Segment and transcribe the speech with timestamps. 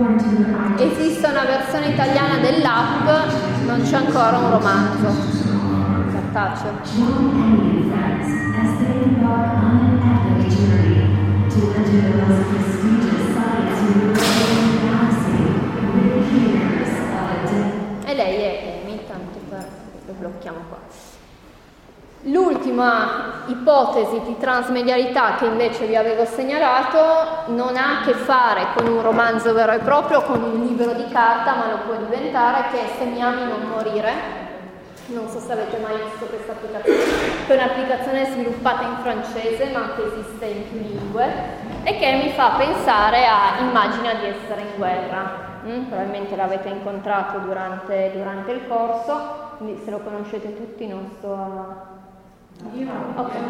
[0.00, 3.06] Esiste una versione italiana dell'app,
[3.66, 5.12] non c'è ancora un romanzo
[6.10, 6.72] cartaceo.
[18.06, 19.66] E lei è Amy, tanto per
[20.06, 20.79] lo blocchiamo qua.
[22.24, 28.86] L'ultima ipotesi di transmedialità che invece vi avevo segnalato non ha a che fare con
[28.88, 32.78] un romanzo vero e proprio, con un libro di carta, ma lo può diventare, che
[32.78, 34.48] è Se mi ami non morire.
[35.06, 40.02] Non so se avete mai visto questa applicazione, è un'applicazione sviluppata in francese ma che
[40.02, 41.24] esiste in più lingue
[41.84, 45.48] e che mi fa pensare a immagina di essere in guerra.
[45.66, 51.32] Mm, probabilmente l'avete incontrato durante, durante il corso, quindi se lo conoscete tutti non sto
[51.32, 51.98] a
[52.62, 53.40] Okay.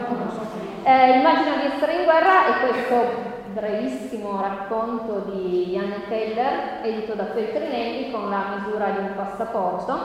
[0.85, 7.27] Eh, immagino di essere in guerra e questo brevissimo racconto di Ian Keller, edito da
[7.27, 9.99] Feltrinelli con la misura di un passaporto,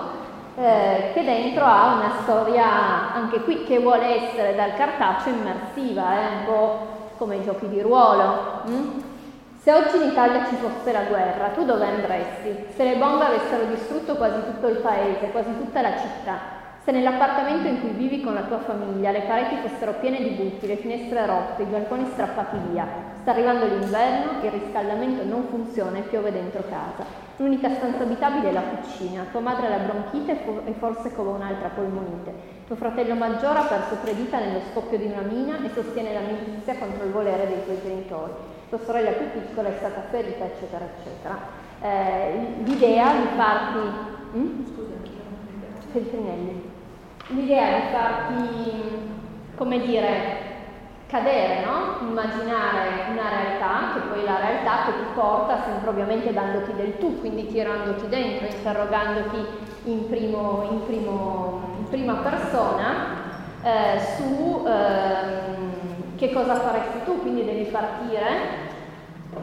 [0.55, 6.27] eh, che dentro ha una storia anche qui che vuole essere dal cartaceo immersiva, eh,
[6.39, 8.61] un po' come i giochi di ruolo.
[8.65, 9.03] Hm?
[9.61, 12.73] Se oggi in Italia ci fosse la guerra, tu dove andresti?
[12.75, 17.67] Se le bombe avessero distrutto quasi tutto il paese, quasi tutta la città, se nell'appartamento
[17.67, 21.25] in cui vivi con la tua famiglia le pareti fossero piene di buchi, le finestre
[21.25, 22.85] rotte, i balconi strappati via,
[23.21, 27.03] sta arrivando l'inverno, il riscaldamento non funziona e piove dentro casa.
[27.37, 31.69] L'unica stanza abitabile è la cucina, tua madre ha la bronchite e forse come un'altra
[31.69, 32.31] polmonite.
[32.67, 36.19] Tuo fratello maggiore ha perso tre dita nello scoppio di una mina e sostiene la
[36.19, 38.31] milizia contro il volere dei tuoi genitori.
[38.69, 41.35] Tua sorella più piccola è stata ferita, eccetera, eccetera.
[41.81, 43.79] Eh, l'idea di farti...
[44.33, 44.65] Hm?
[44.67, 44.93] Scusa,
[45.91, 46.74] Feltrinelli
[47.27, 48.71] l'idea di farti,
[49.55, 50.43] come dire,
[51.07, 52.07] cadere, no?
[52.07, 57.19] immaginare una realtà, che poi la realtà che ti porta sempre ovviamente dandoti del tu,
[57.19, 59.45] quindi tirandoti dentro, interrogandoti
[59.85, 63.23] in, primo, in, primo, in prima persona
[63.63, 68.63] eh, su eh, che cosa faresti tu, quindi devi partire,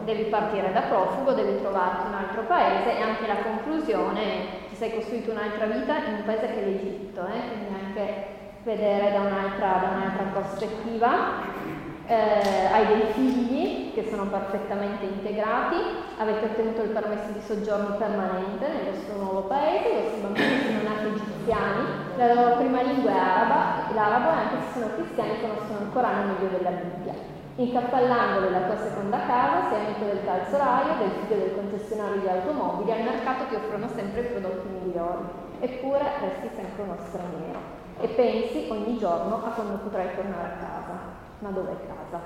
[0.05, 5.31] devi partire da profugo, devi trovarti un altro paese e anche la conclusione sei costruito
[5.31, 7.41] un'altra vita in un paese che è l'Egitto, eh?
[7.55, 8.27] quindi anche
[8.65, 11.61] vedere da un'altra, da un'altra prospettiva.
[12.07, 15.77] Eh, hai dei figli che sono perfettamente integrati,
[16.19, 20.83] avete ottenuto il permesso di soggiorno permanente nel vostro nuovo paese, i vostri bambini sono
[20.83, 25.79] nati egiziani, la loro prima lingua è araba, l'arabo e anche se sono cristiani conoscono
[25.79, 27.32] il Corano meglio della Bibbia.
[27.57, 32.93] Incappellando la tua seconda casa, sei amico del calzolaio, del figlio del concessionario di automobili,
[32.93, 35.25] al mercato ti offrono sempre i prodotti migliori,
[35.61, 37.61] eppure resti sempre uno straniero
[38.01, 40.99] e pensi ogni giorno a quando potrai tornare a casa.
[41.41, 42.21] Ma dov'è casa?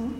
[0.00, 0.18] Mm?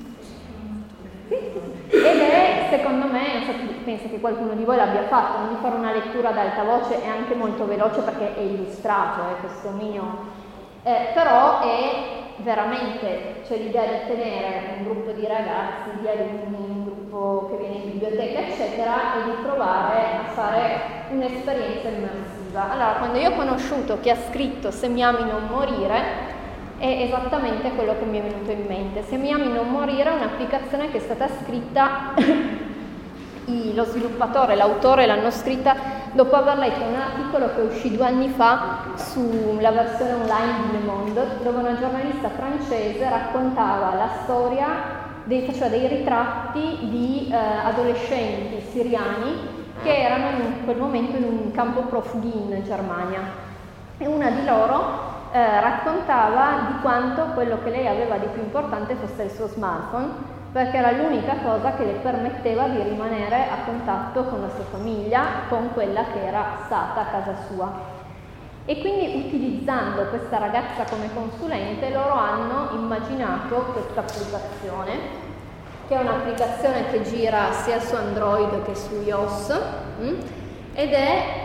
[1.28, 1.96] Sì, sì.
[1.96, 3.52] Ed è, secondo me, non so,
[3.84, 7.02] penso che qualcuno di voi l'abbia fatto, non di fare una lettura ad alta voce,
[7.02, 10.35] è anche molto veloce perché è illustrato, eh, questo mio,
[10.86, 16.84] eh, però è veramente c'è l'idea di tenere un gruppo di ragazzi, di alunni, un
[16.84, 20.80] gruppo che viene in biblioteca, eccetera, e di provare a fare
[21.10, 22.70] un'esperienza immersiva.
[22.70, 26.34] Allora, quando io ho conosciuto chi ha scritto Se mi ami non morire,
[26.78, 29.02] è esattamente quello che mi è venuto in mente.
[29.02, 32.14] Se mi ami non morire è un'applicazione che è stata scritta
[33.74, 35.74] lo sviluppatore, l'autore l'hanno scritta
[36.16, 40.84] dopo aver letto un articolo che uscì due anni fa sulla versione online di Le
[40.84, 44.66] Monde, dove una giornalista francese raccontava la storia,
[45.24, 51.52] dei, faceva dei ritratti di eh, adolescenti siriani che erano in quel momento in un
[51.52, 53.20] campo profughi in Germania.
[53.98, 58.94] E una di loro eh, raccontava di quanto quello che lei aveva di più importante
[58.94, 64.24] fosse il suo smartphone perché era l'unica cosa che le permetteva di rimanere a contatto
[64.24, 67.70] con la sua famiglia, con quella che era stata a casa sua.
[68.64, 74.98] E quindi utilizzando questa ragazza come consulente loro hanno immaginato questa applicazione,
[75.88, 79.60] che è un'applicazione che gira sia su Android che su iOS,
[80.00, 80.20] mm?
[80.72, 81.44] ed è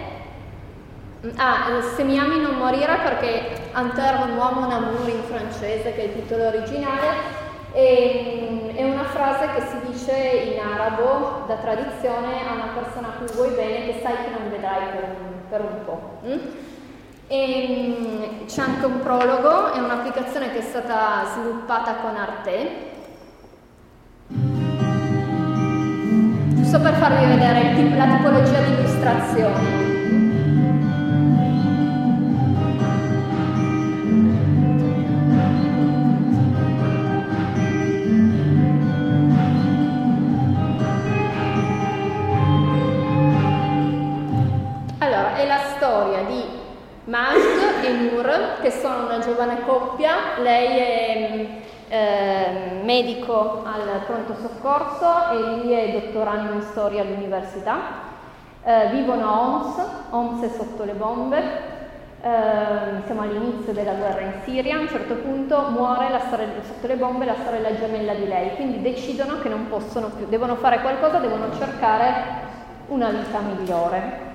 [1.35, 6.01] Ah, se mi ami non morire perché Anter un uomo un amour in francese, che
[6.01, 7.40] è il titolo originale,
[7.73, 10.13] e, mm, è una frase che si dice
[10.53, 14.49] in arabo da tradizione a una persona a cui vuoi bene che sai che non
[14.49, 16.19] vedrai per un, per un po'.
[16.25, 16.39] Mm?
[17.27, 22.89] E, mm, c'è anche un prologo, è un'applicazione che è stata sviluppata con Arte.
[26.55, 30.00] Giusto per farvi vedere la tipologia di illustrazioni.
[45.91, 46.41] Storia di
[47.03, 51.47] Majd e Nur, che sono una giovane coppia, lei è
[51.89, 57.79] eh, medico al pronto soccorso e lui è dottorando in storia all'università.
[58.63, 61.69] Eh, vivono a Homs, Homs è sotto le bombe,
[62.21, 66.95] Uh, siamo all'inizio della guerra in Siria, a un certo punto muore sorella, sotto le
[66.95, 71.17] bombe la sorella gemella di lei, quindi decidono che non possono più, devono fare qualcosa,
[71.17, 72.13] devono cercare
[72.89, 74.30] una vita migliore.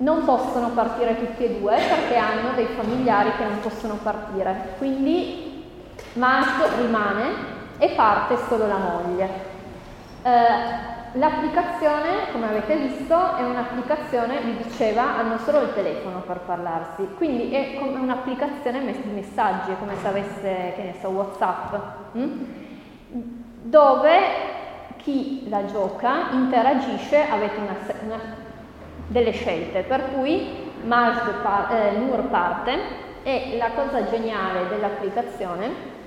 [0.00, 5.64] Non possono partire tutti e due perché hanno dei familiari che non possono partire, quindi
[6.14, 9.28] Mark rimane e parte solo la moglie.
[10.22, 17.04] Uh, L'applicazione, come avete visto, è un'applicazione, vi diceva, hanno solo il telefono per parlarsi,
[17.16, 21.74] quindi è come un'applicazione di messaggi, come se avesse, che ne so, Whatsapp,
[22.12, 22.44] hm?
[23.62, 24.18] dove
[24.98, 27.74] chi la gioca interagisce, avete una,
[28.04, 28.20] una,
[29.10, 30.46] delle scelte, per cui
[30.84, 31.20] Mars,
[31.70, 32.78] eh, Nur parte
[33.22, 35.98] e la cosa geniale dell'applicazione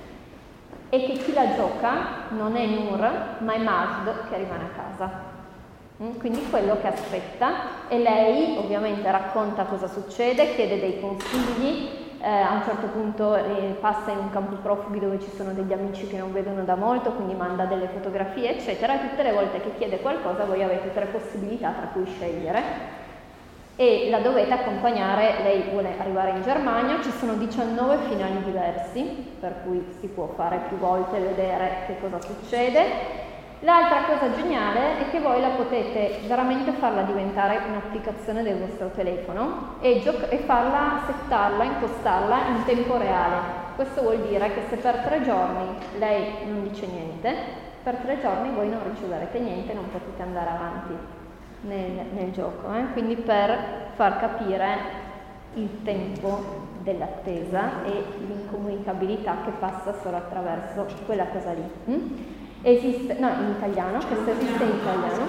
[0.88, 2.98] e che chi la gioca non è Nur,
[3.38, 5.32] ma è Majd che rimane a casa.
[6.02, 12.30] Mm, quindi quello che aspetta e lei ovviamente racconta cosa succede, chiede dei consigli, eh,
[12.30, 16.06] a un certo punto eh, passa in un campo profughi dove ci sono degli amici
[16.06, 18.96] che non vedono da molto, quindi manda delle fotografie, eccetera.
[18.96, 23.02] Tutte le volte che chiede qualcosa voi avete tre possibilità tra cui scegliere
[23.76, 29.02] e la dovete accompagnare, lei vuole arrivare in Germania, ci sono 19 finali diversi,
[29.38, 33.32] per cui si può fare più volte vedere che cosa succede.
[33.64, 39.76] L'altra cosa geniale è che voi la potete veramente farla diventare un'applicazione del vostro telefono
[39.80, 43.36] e, gioc- e farla, settarla, impostarla in tempo reale.
[43.74, 47.34] Questo vuol dire che se per tre giorni lei non dice niente,
[47.82, 50.94] per tre giorni voi non riceverete niente, non potete andare avanti
[51.62, 52.92] nel, nel gioco, eh?
[52.92, 54.76] quindi per far capire
[55.54, 61.70] il tempo dell'attesa e l'incomunicabilità che passa solo attraverso quella cosa lì.
[61.90, 62.33] Mm?
[62.66, 65.26] Esiste, no, in italiano, questo esiste in italiano,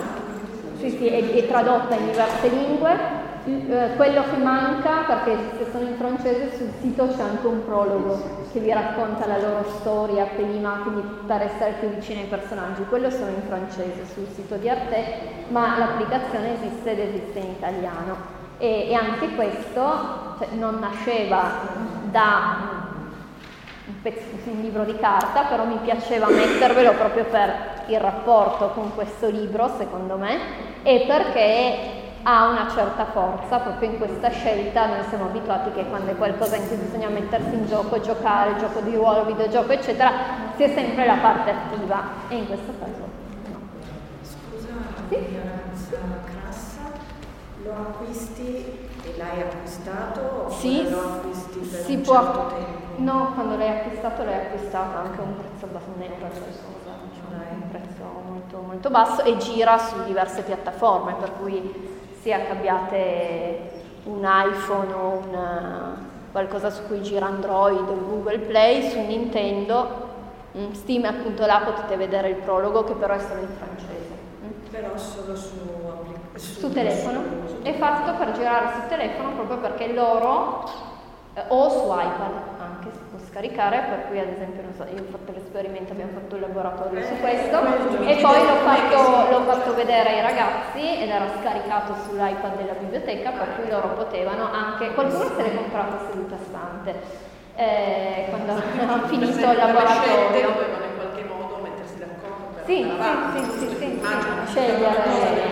[0.77, 2.97] sì, sì, è, è tradotta in diverse lingue,
[3.45, 8.43] eh, quello che manca, perché se sono in francese sul sito c'è anche un prologo
[8.53, 12.85] che vi racconta la loro storia prima, quindi per essere più vicini ai personaggi.
[12.87, 15.03] Quello sono in francese sul sito di Arte,
[15.49, 18.15] ma l'applicazione esiste ed esiste in italiano.
[18.59, 21.41] E, e anche questo cioè, non nasceva
[22.09, 22.84] da
[24.51, 29.71] un, libro di carta, però mi piaceva mettervelo proprio per il rapporto con questo libro,
[29.77, 30.37] secondo me,
[30.83, 36.11] e perché ha una certa forza, proprio in questa scelta noi siamo abituati che quando
[36.11, 40.11] è qualcosa in cui bisogna mettersi in gioco, giocare, gioco di ruolo, videogioco, eccetera,
[40.55, 43.59] sia sempre la parte attiva e in questo caso no.
[44.21, 44.67] Scusa,
[45.09, 45.15] sì?
[45.15, 46.81] ignoranza crassa,
[47.63, 52.84] lo acquisti e l'hai acquistato sì, lo acquisti per si un può, certo tempo?
[52.97, 55.95] No, quando l'hai acquistato l'hai acquistato anche a un prezzo abbastanza
[56.35, 62.51] cioè un prezzo molto, molto basso e gira su diverse piattaforme, per cui sia che
[62.51, 65.97] abbiate un iPhone o una,
[66.31, 69.87] qualcosa su cui gira Android o Google Play, su Nintendo,
[70.57, 74.13] mm, Steam appunto là potete vedere il prologo che però è solo in francese.
[74.43, 74.71] Mm.
[74.71, 75.57] Però solo su,
[76.35, 77.21] su, su telefono.
[77.47, 80.69] Su, è fatto per girare su telefono proprio perché loro
[81.33, 82.54] eh, o su iPad
[83.35, 87.15] scaricare, per cui ad esempio so, io ho fatto l'esperimento, abbiamo fatto un laboratorio su
[87.19, 87.59] questo
[88.07, 93.31] e poi l'ho fatto, l'ho fatto vedere ai ragazzi ed era scaricato sull'iPad della biblioteca
[93.31, 96.93] per cui loro potevano anche, qualcuno se l'è comprato seduta stante
[97.55, 100.94] eh, quando hanno finito il laboratorio.
[102.65, 102.83] Sì,
[103.33, 103.99] sì, sì, sì, sì,
[104.45, 105.03] scegliere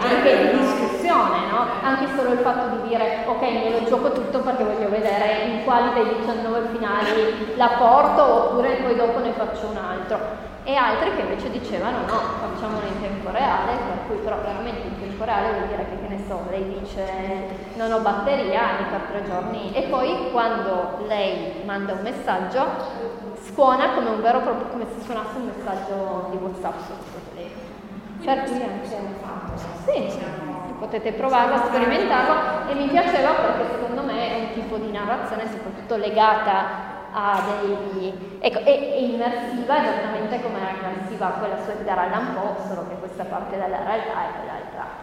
[0.01, 1.65] anche in discussione, no?
[1.83, 5.63] Anche solo il fatto di dire ok, me lo gioco tutto perché voglio vedere in
[5.63, 10.41] quali dei 19 finali la porto oppure poi dopo ne faccio un altro.
[10.63, 14.99] E altri che invece dicevano no, facciamolo in tempo reale, per cui però veramente in
[14.99, 17.05] tempo reale vuol dire che, che ne so, lei dice
[17.75, 22.65] non ho batteria e per tre giorni e poi quando lei manda un messaggio
[23.51, 27.71] suona come un vero proprio come se suonasse un messaggio di WhatsApp sul telefono.
[28.23, 28.87] Per cui anche
[29.85, 30.23] sì,
[30.79, 35.97] potete provarlo, sperimentarlo e mi piaceva perché secondo me è un tipo di narrazione soprattutto
[35.97, 38.37] legata a dei...
[38.39, 42.95] Ecco, è, è immersiva esattamente come era immersiva quella su Edgar Allan Poe, solo che
[42.95, 45.02] questa parte della realtà e quell'altra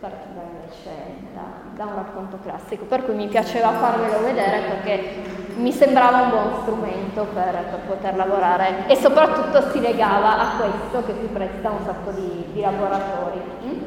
[0.00, 0.90] partiva invece
[1.32, 1.42] da,
[1.74, 5.22] da, un racconto classico, per cui mi piaceva farvelo vedere perché
[5.56, 11.04] mi sembrava un buon strumento per, per poter lavorare e soprattutto si legava a questo
[11.06, 13.40] che si presta un sacco di, di laboratori.
[13.64, 13.80] Mm?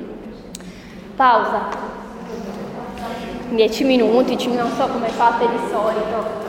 [1.16, 1.98] Pausa.
[3.50, 6.48] 10 minuti, non so come fate di solito.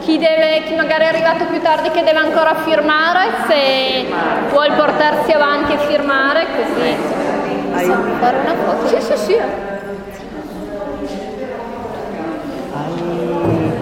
[0.00, 1.04] Chi, deve, chi magari
[1.68, 4.06] tardi che deve ancora firmare, se
[4.48, 6.96] vuol portarsi avanti e firmare, così
[7.70, 8.86] possiamo fare una foto.
[8.86, 9.36] Sì, sì, sì.
[12.72, 13.72] Hai,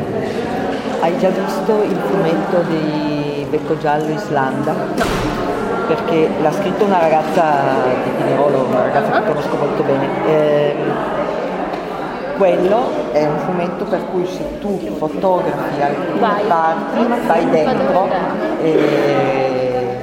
[0.99, 4.73] hai già visto il fumetto di Becco Giallo Islanda?
[4.73, 5.05] No.
[5.87, 7.43] Perché l'ha scritto una ragazza
[8.03, 9.21] di Pinerolo, una ragazza che Ah.
[9.21, 10.09] conosco molto bene.
[10.27, 10.93] Ehm,
[12.37, 16.45] quello è un fumetto per cui se tu fotografi alcune Vai.
[16.47, 18.09] parti, vai dentro
[18.63, 19.99] e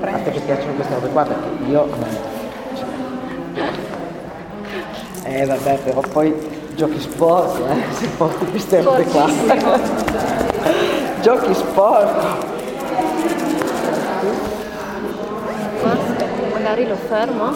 [0.00, 1.88] a te che piacciono queste robe qua perché io
[5.24, 6.34] eh vabbè però poi
[6.74, 9.26] giochi sport eh, se porti queste robe qua.
[11.20, 12.46] Giochi sport.
[16.52, 17.50] Magari lo fermo.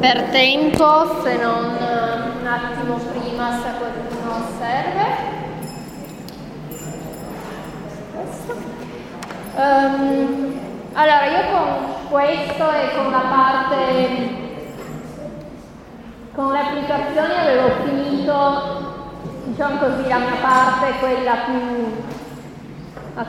[0.00, 1.93] Per tempo, se non
[2.54, 5.42] attimo prima, se qualcuno serve.
[9.56, 10.60] Ehm,
[10.94, 14.42] allora, io con questo e con la parte,
[16.34, 19.12] con le applicazioni avevo finito,
[19.44, 22.02] diciamo così, la mia parte, quella più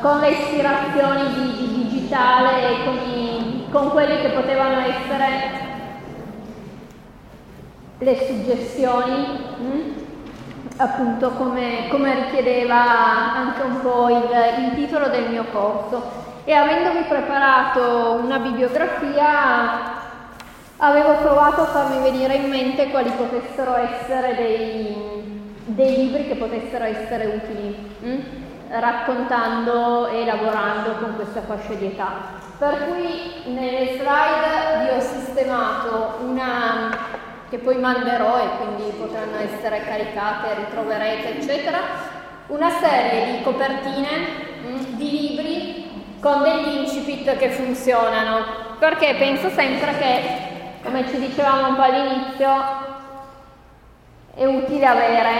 [0.01, 5.73] con le ispirazioni di, di digitale e con, i- con quelli che potevano essere
[8.05, 9.91] le suggestioni, mm?
[10.77, 16.23] appunto come, come richiedeva anche un po' il, il titolo del mio corso.
[16.43, 20.03] E avendomi preparato una bibliografia,
[20.77, 26.83] avevo provato a farmi venire in mente quali potessero essere dei, dei libri che potessero
[26.83, 28.19] essere utili, mm?
[28.69, 32.43] raccontando e lavorando con questa fascia di età.
[32.59, 37.14] Per cui nelle slide vi ho sistemato una
[37.55, 41.79] che poi manderò e quindi potranno essere caricate, ritroverete, eccetera,
[42.47, 44.09] una serie di copertine
[44.67, 48.43] mm, di libri con degli incipit che funzionano,
[48.77, 50.21] perché penso sempre che,
[50.83, 52.51] come ci dicevamo un po' all'inizio,
[54.35, 55.31] è utile avere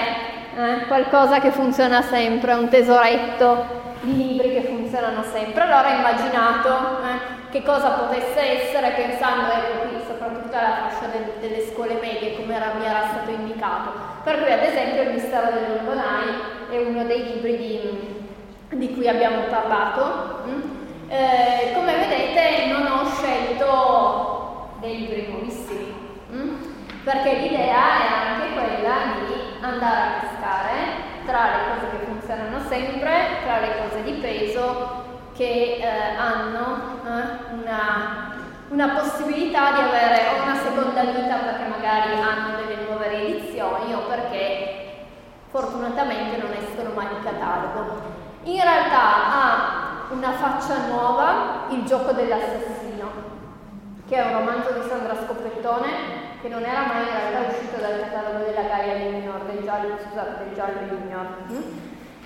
[0.55, 5.63] eh, qualcosa che funziona sempre, un tesoretto di libri che funzionano sempre.
[5.63, 11.39] Allora ho immaginato eh, che cosa potesse essere, pensando ecco, qui soprattutto alla fascia del-
[11.39, 13.91] delle scuole medie, come era, mi era stato indicato.
[14.25, 16.35] Per cui ad esempio il Mistero delle Londonai
[16.69, 18.25] è uno dei libri di,
[18.75, 20.43] di cui abbiamo parlato.
[20.45, 20.73] mm.
[21.07, 25.93] Eh, come vedete non ho scelto dei libri nuovissimi,
[26.33, 26.55] mm,
[27.05, 28.95] perché l'idea è anche quella
[29.27, 30.73] di andare a pescare
[31.25, 33.11] tra le cose che funzionano sempre,
[33.45, 38.35] tra le cose di peso che eh, hanno eh, una,
[38.69, 45.05] una possibilità di avere una seconda vita perché magari hanno delle nuove riedizioni o perché
[45.49, 48.13] fortunatamente non escono mai in catalogo.
[48.43, 53.09] In realtà ha una faccia nuova, Il gioco dell'assassino,
[54.07, 57.99] che è un romanzo di Sandra Scoppettone che non era mai in realtà uscito dal
[58.01, 61.25] catalogo della Gaia Junior, del giallo, scusate, del giallo Junior.
[61.51, 61.74] mm?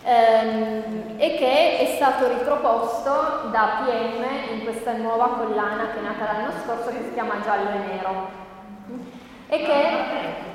[0.10, 6.25] Ehm, e che è stato riproposto da PM in questa nuova collana che è nata
[6.25, 8.30] l'anno scorso che si chiama Giallo e Nero.
[9.50, 10.48] E che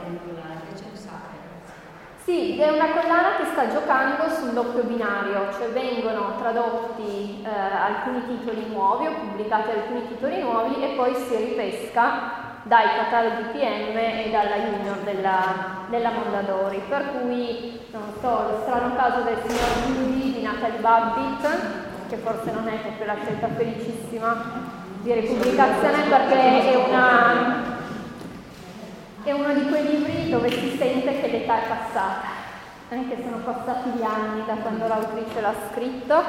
[2.25, 8.27] sì, è una collana che sta giocando sul doppio binario, cioè vengono tradotti eh, alcuni
[8.27, 14.29] titoli nuovi o pubblicati alcuni titoli nuovi e poi si ripesca dai cataloghi PM e
[14.31, 16.83] dalla junior della, della Mondadori.
[16.89, 21.49] Per cui, non so, il strano caso del signor Judy di Natalie Babbitt,
[22.09, 27.73] che forse non è proprio la scelta felicissima di ripubblicazione perché è una
[29.25, 32.29] è uno di quei libri dove si sente che l'età è passata,
[32.91, 36.23] anche sono passati gli anni da quando l'autrice l'ha scritto.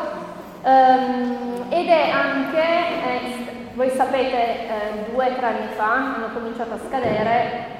[0.63, 6.75] Ehm, ed è anche, eh, voi sapete, eh, due o tre anni fa hanno cominciato
[6.75, 7.73] a scadere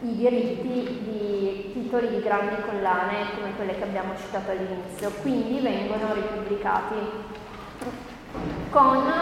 [0.00, 6.14] i diritti di titoli di grandi collane come quelle che abbiamo citato all'inizio, quindi vengono
[6.14, 6.94] ripubblicati
[8.70, 9.12] con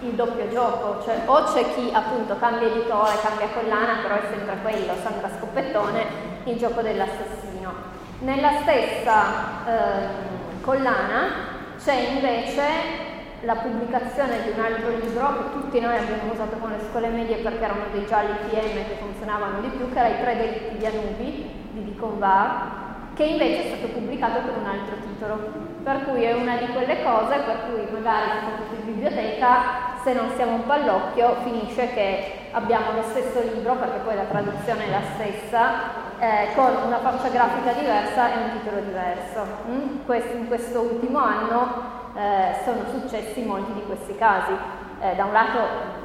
[0.00, 4.56] il doppio gioco, cioè o c'è chi appunto cambia editore, cambia collana, però è sempre
[4.60, 6.04] quello, Sandra Scoppettone,
[6.44, 7.72] il gioco dell'assassino.
[8.18, 9.22] Nella stessa
[9.66, 13.13] ehm, collana c'è invece
[13.44, 17.36] la pubblicazione di un altro libro che tutti noi abbiamo usato con le scuole medie
[17.36, 20.86] perché erano dei gialli PM che funzionavano di più, che era I tre delitti di
[20.86, 25.62] Anubi di Diconvar, che invece è stato pubblicato con un altro titolo.
[25.82, 30.30] Per cui è una di quelle cose per cui magari soprattutto in biblioteca, se non
[30.36, 34.90] siamo un po' all'occhio, finisce che abbiamo lo stesso libro, perché poi la traduzione è
[34.90, 39.46] la stessa, eh, con una faccia grafica diversa e un titolo diverso.
[39.68, 40.04] Mm?
[40.06, 44.52] Questo, in questo ultimo anno eh, sono successi molti di questi casi.
[45.00, 45.58] Eh, da un lato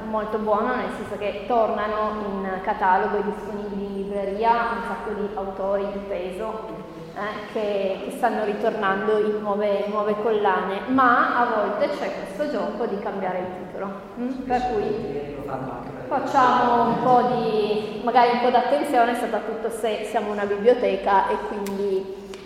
[0.08, 5.28] molto buono, nel senso che tornano in catalogo e disponibili in libreria un sacco di
[5.34, 11.88] autori di peso eh, che, che, stanno ritornando in nuove, nuove, collane, ma a volte
[11.88, 13.90] c'è questo gioco di cambiare il titolo.
[14.18, 14.28] Mm?
[14.46, 15.36] Per cui
[16.08, 21.99] facciamo un po' di, magari un po' d'attenzione, soprattutto se siamo una biblioteca e quindi...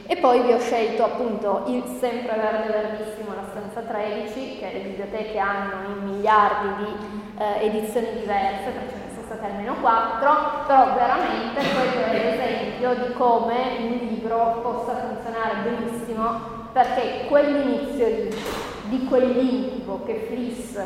[0.07, 4.81] E poi vi ho scelto appunto il sempre verde verdissimo, la stanza 13, che le
[4.81, 11.99] biblioteche hanno in miliardi di eh, edizioni diverse, perché state almeno quattro, però veramente questo
[11.99, 18.37] è l'esempio di come un libro possa funzionare benissimo perché quell'inizio lì,
[18.85, 20.81] di quell'incubo che Fliss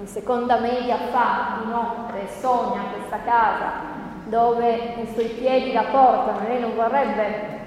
[0.00, 6.46] in seconda media fa di notte, sogna questa casa dove ai suoi piedi la portano,
[6.46, 7.57] lei non vorrebbe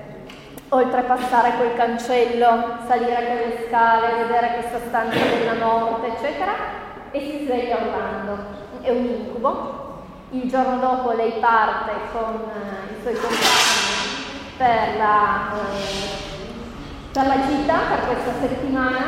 [0.73, 6.53] oltrepassare quel cancello, salire quelle scale, vedere questa stanza della morte, eccetera,
[7.11, 8.59] e si sveglia urlando.
[8.81, 9.89] È un incubo
[10.31, 13.91] il giorno dopo lei parte con eh, i suoi compagni
[14.55, 18.99] per la, eh, per la gita, per questa settimana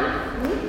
[0.41, 0.67] mm,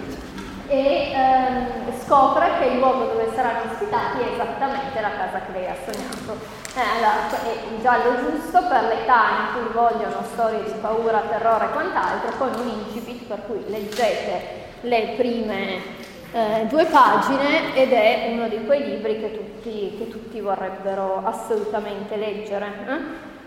[0.68, 5.66] e ehm, scopre che il luogo dove saranno ospitati è esattamente la casa che lei
[5.66, 6.38] ha sognato.
[6.74, 11.66] Eh, allora, è il giallo giusto per l'età in cui vogliono storie di paura, terrore
[11.66, 18.28] e quant'altro, con un incipit per cui leggete le prime eh, due pagine ed è
[18.32, 22.98] uno di quei libri che tutti, che tutti vorrebbero assolutamente leggere, eh?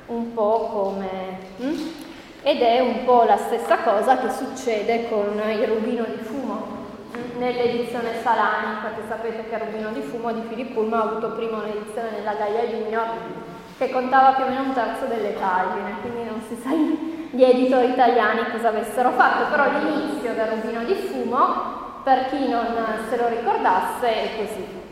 [0.08, 1.10] un po' come...
[1.58, 2.06] Hm?
[2.43, 6.77] Ed è un po' la stessa cosa che succede con il Rubino di Fumo?
[7.38, 12.12] Nell'edizione Salani, perché sapete che Rubino di Fumo di Filippo Pullman ha avuto prima un'edizione
[12.12, 13.06] nella Gaia Junior
[13.78, 17.89] che contava più o meno un terzo delle pagine, quindi non si sa gli editori
[17.91, 22.65] italiani cosa avessero fatto, però l'inizio del Rubino di Fumo per chi non
[23.10, 24.86] se lo ricordasse è così.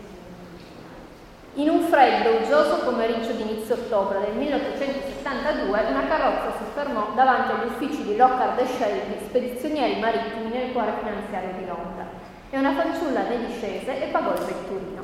[1.58, 7.54] In un freddo, uggioso pomeriggio di inizio ottobre del 1872, una carrozza si fermò davanti
[7.54, 12.05] agli uffici di Lockhart e Shelby, spedizionieri marittimi nel cuore finanziario di Londra,
[12.50, 15.02] e una fanciulla ne discese e pagò il vetturino.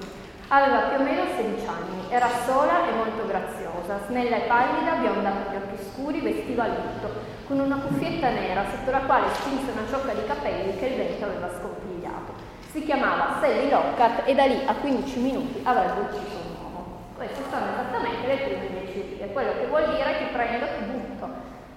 [0.47, 5.31] Aveva più o meno 16 anni, era sola e molto graziosa, snella e pallida, bionda
[5.31, 7.09] con gli occhi scuri, vestiva a lutto,
[7.47, 11.23] con una cuffietta nera sotto la quale spinse una ciocca di capelli che il vento
[11.23, 12.33] aveva scompigliato.
[12.71, 16.85] Si chiamava Sally Lockhart e da lì a 15 minuti avrebbe ucciso un uomo.
[17.15, 21.25] Queste sono esattamente le prime 10 righe, quello che vuol dire che prendo e butto.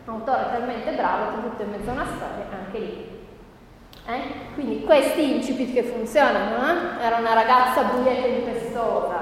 [0.06, 3.13] Un autore talmente bravo che butto in mezzo a una storia anche lì.
[4.06, 4.52] Eh?
[4.52, 7.02] Quindi questi incipit che funzionano, eh?
[7.02, 9.16] era una ragazza buia e tempestosa,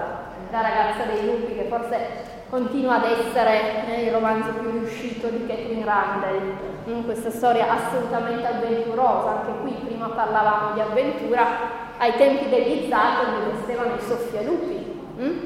[0.51, 5.47] la ragazza dei lupi che forse continua ad essere eh, il romanzo più riuscito di
[5.47, 6.57] Catherine Randall,
[6.89, 11.47] mm, questa storia assolutamente avventurosa, anche qui prima parlavamo di avventura,
[11.99, 15.39] ai tempi degli Zato mi vestivano i soffialupi, mm?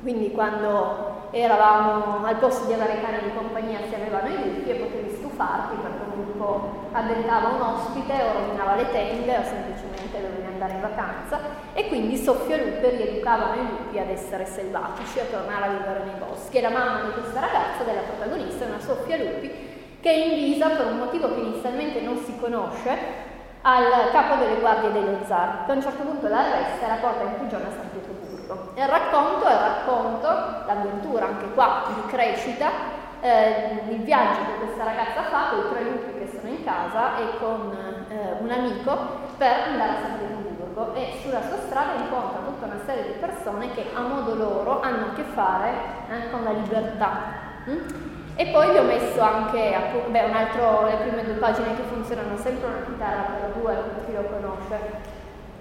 [0.00, 4.74] quindi quando eravamo al posto di avere cani di compagnia si avevano i lupi e
[4.74, 10.46] potevi stufarti perché un gruppo addentava un ospite o rovinava le tende o semplicemente dovevi
[10.46, 11.38] andare in vacanza
[11.72, 16.18] e quindi soffio lupe rieducavano i lupi ad essere selvatici, a tornare a vivere nei
[16.18, 20.14] boschi e la mamma di questa ragazza, della protagonista, è una soffia lupi che è
[20.14, 23.28] invisa per un motivo che inizialmente non si conosce
[23.62, 27.24] al capo delle guardie dello zar, che a un certo punto l'arresta e la porta
[27.24, 28.72] in prigione a San Pietroburgo.
[28.74, 30.28] Il racconto è il racconto,
[30.66, 32.70] l'avventura anche qua di crescita,
[33.20, 36.12] eh, il viaggio che questa ragazza fa con i tre lupi
[36.64, 37.76] casa e con
[38.08, 38.96] eh, un amico
[39.36, 43.72] per andare a San Pietroburgo e sulla sua strada incontra tutta una serie di persone
[43.72, 45.70] che a modo loro hanno a che fare
[46.08, 47.12] eh, con la libertà.
[47.68, 48.10] Mm?
[48.36, 49.76] E poi vi ho messo anche
[50.08, 54.04] beh, un altro, le prime due pagine che funzionano sempre una chitarra per due, per
[54.06, 55.09] chi lo conosce,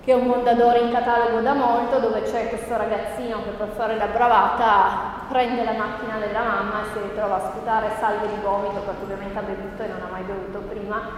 [0.09, 3.95] che è un Mondadori in catalogo da molto, dove c'è questo ragazzino che per fare
[3.95, 8.79] la bravata prende la macchina della mamma e si ritrova a sputare salve di vomito,
[8.81, 11.11] perché ovviamente ha bevuto e non ha mai bevuto prima,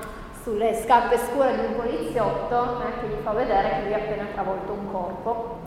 [0.44, 4.26] sulle scarpe scure di un poliziotto eh, che gli fa vedere che lui ha appena
[4.34, 5.60] travolto un corpo,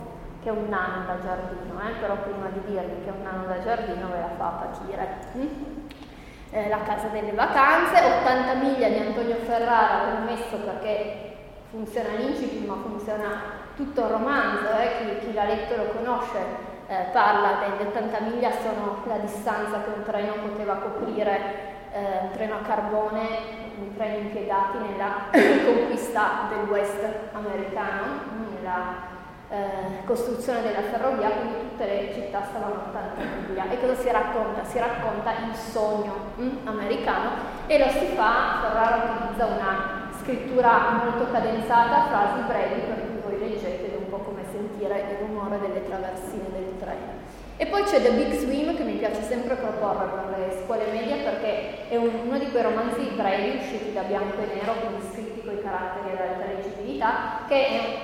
[0.43, 3.47] che è un nano da giardino, eh, però prima di dirgli che è un nano
[3.47, 5.17] da giardino ve la fa patire.
[5.35, 5.47] Mm?
[6.51, 11.33] Eh, la casa delle vacanze, 80 miglia di Antonio Ferrara l'ho messo perché
[11.75, 13.41] funziona l'incipit ma funziona
[13.75, 15.19] tutto il romanzo, eh?
[15.19, 16.37] chi, chi, l'ha letto lo conosce,
[16.87, 21.39] eh, parla delle 80 miglia sono la distanza che un treno poteva coprire,
[21.91, 23.27] eh, un treno a carbone,
[23.77, 25.27] un treno impiegati nella
[25.65, 29.13] conquista del West americano, nella
[29.49, 33.69] eh, costruzione della ferrovia, quindi tutte le città stavano a 80 miglia.
[33.69, 34.63] E cosa si racconta?
[34.63, 37.31] Si racconta il sogno hm, americano
[37.67, 43.39] e lo si fa, Ferrara utilizza una scrittura molto cadenzata, frasi brevi per cui voi
[43.39, 47.13] leggete ed è un po' come sentire il rumore delle traversine del treno.
[47.57, 51.17] E poi c'è The Big Swim che mi piace sempre proporre per le scuole medie
[51.17, 55.53] perché è uno di quei romanzi brevi usciti da bianco e nero, quindi scritti con
[55.53, 57.13] i caratteri ad alta leggibilità,
[57.47, 57.97] che è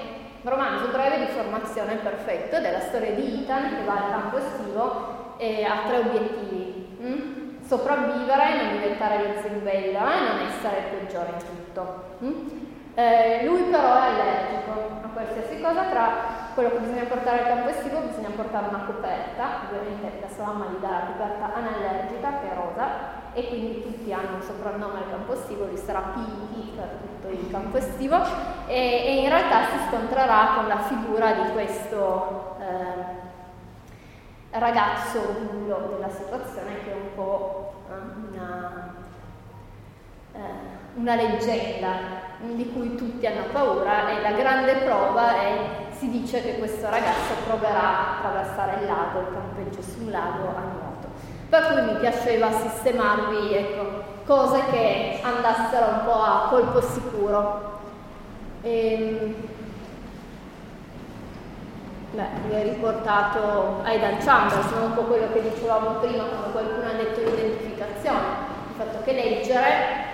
[0.44, 4.12] un romanzo breve di formazione perfetto ed è la storia di Ethan che va al
[4.12, 6.98] campo estivo e ha tre obiettivi.
[7.02, 7.66] Mm?
[7.66, 12.04] Sopravvivere, non diventare lo zimbello e non essere il peggiore in tutto.
[12.24, 12.48] Mm?
[12.94, 14.72] Eh, lui però è allergico
[15.04, 16.10] a qualsiasi cosa, tra
[16.54, 20.66] quello che bisogna portare al campo estivo bisogna portare una coperta, ovviamente la sua mamma
[20.66, 22.90] gli dà la coperta anallergica che è rosa
[23.34, 27.50] e quindi tutti hanno un soprannome al campo estivo, lui sarà Pinky per tutto il
[27.50, 28.18] campo estivo
[28.68, 33.20] e, e in realtà si scontrerà con la figura di questo eh,
[34.60, 38.96] ragazzo bullo della situazione che è un po' una,
[40.34, 45.58] eh, una leggenda di cui tutti hanno paura e la grande prova è
[46.02, 50.62] si dice che questo ragazzo proverà a attraversare il lago, il campeggio sul lago a
[50.62, 51.10] nuoto.
[51.48, 57.80] Per cui mi piaceva sistemarvi ecco, cose che andassero un po' a colpo sicuro.
[58.64, 59.36] E, ehm,
[62.14, 66.88] beh, vi ho riportato Aidan Chambers, non un po' quello che dicevamo prima quando qualcuno
[66.88, 68.26] ha detto l'identificazione,
[68.70, 70.11] il fatto che leggere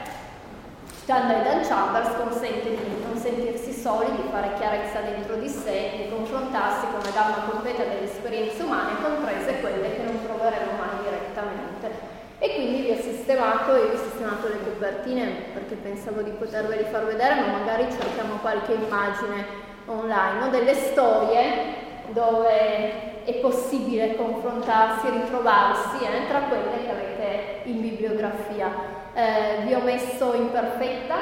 [1.07, 6.85] Citando Dan Chambers consente di sentirsi soli, di fare chiarezza dentro di sé, di confrontarsi
[6.87, 11.91] con una gamma completa delle esperienze umane, comprese quelle che non troveremo mai direttamente.
[12.39, 17.05] E quindi vi ho sistemato, io ho sistemato le copertine perché pensavo di poterveli far
[17.05, 19.45] vedere, ma magari cerchiamo qualche immagine
[19.85, 20.49] online, no?
[20.49, 28.96] delle storie dove è possibile confrontarsi, ritrovarsi eh, tra quelle che avete in bibliografia.
[29.17, 31.15] Eh, vi ho messo in perfetta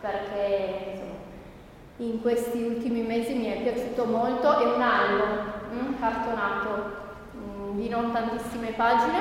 [0.00, 1.18] perché insomma,
[1.98, 6.92] in questi ultimi mesi mi è piaciuto molto, è un album mm, cartonato
[7.36, 9.18] mm, di non tantissime pagine.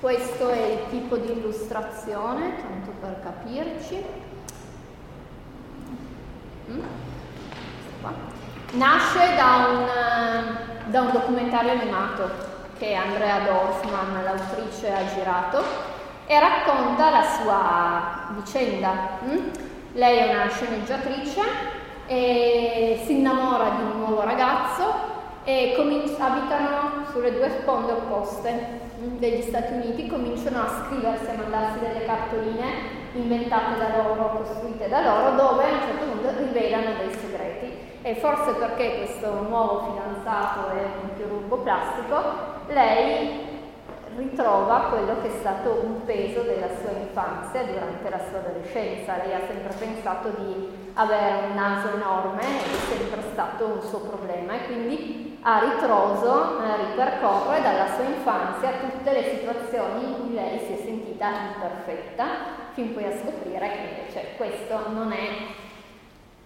[0.00, 4.04] Questo è il tipo di illustrazione, tanto per capirci.
[6.70, 6.82] Mm.
[8.72, 12.28] Nasce da un, da un documentario animato
[12.78, 15.97] che Andrea Dorfman, l'autrice, ha girato
[16.30, 19.18] e racconta la sua vicenda.
[19.24, 19.48] Mm?
[19.92, 21.40] Lei è una sceneggiatrice
[22.06, 25.06] e si innamora di un nuovo ragazzo
[25.44, 31.38] e cominci- abitano sulle due sponde opposte mm, degli Stati Uniti, cominciano a scriversi, a
[31.38, 36.98] mandarsi delle cartoline inventate da loro, costruite da loro, dove a un certo punto rivelano
[36.98, 37.72] dei segreti.
[38.02, 42.22] E forse perché questo nuovo fidanzato è un chirurgo plastico,
[42.66, 43.47] lei
[44.18, 49.16] ritrova quello che è stato un peso della sua infanzia durante la sua adolescenza.
[49.16, 54.54] Lei ha sempre pensato di avere un naso enorme è sempre stato un suo problema
[54.54, 60.58] e quindi a ritroso eh, ripercorre dalla sua infanzia tutte le situazioni in cui lei
[60.58, 62.24] si è sentita imperfetta,
[62.72, 65.28] fin poi a scoprire che invece questo non è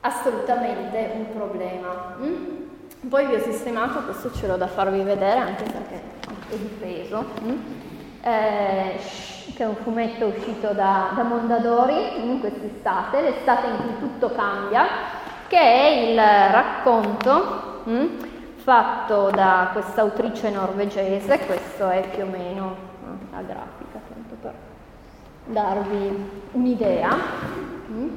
[0.00, 2.16] assolutamente un problema.
[2.20, 3.08] Mm?
[3.08, 6.21] Poi vi ho sistemato, questo ce l'ho da farvi vedere anche perché
[6.54, 7.50] è di peso, mm?
[8.22, 9.00] eh,
[9.54, 14.86] che è un fumetto uscito da, da Mondadori in quest'estate, l'estate in cui tutto cambia,
[15.48, 18.06] che è il racconto mm,
[18.56, 24.52] fatto da questa autrice norvegese, questo è più o meno mm, la grafica, tanto per
[25.46, 27.16] darvi un'idea,
[27.90, 28.08] mm,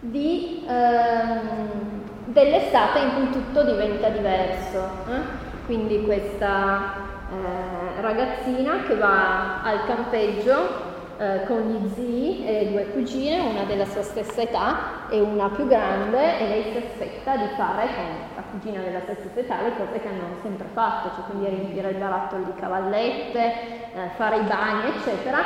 [0.00, 0.64] di...
[0.68, 1.98] Ehm,
[2.32, 4.78] dell'estate in cui tutto diventa diverso.
[5.08, 5.48] Eh?
[5.66, 10.88] Quindi questa eh, ragazzina che va al campeggio
[11.18, 15.66] eh, con gli zii e due cugine, una della sua stessa età e una più
[15.66, 20.00] grande, e lei si aspetta di fare con la cugina della stessa età le cose
[20.00, 24.88] che hanno sempre fatto, cioè quindi riempire il barattolo di cavallette, eh, fare i bagni,
[24.96, 25.38] eccetera,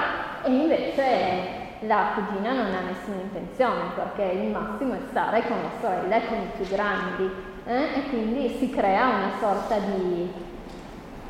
[0.44, 5.70] e invece la cugina non ha nessuna intenzione perché il massimo è stare con la
[5.80, 7.30] sorella e con i più grandi
[7.66, 7.82] eh?
[7.96, 10.32] e quindi si crea una sorta di,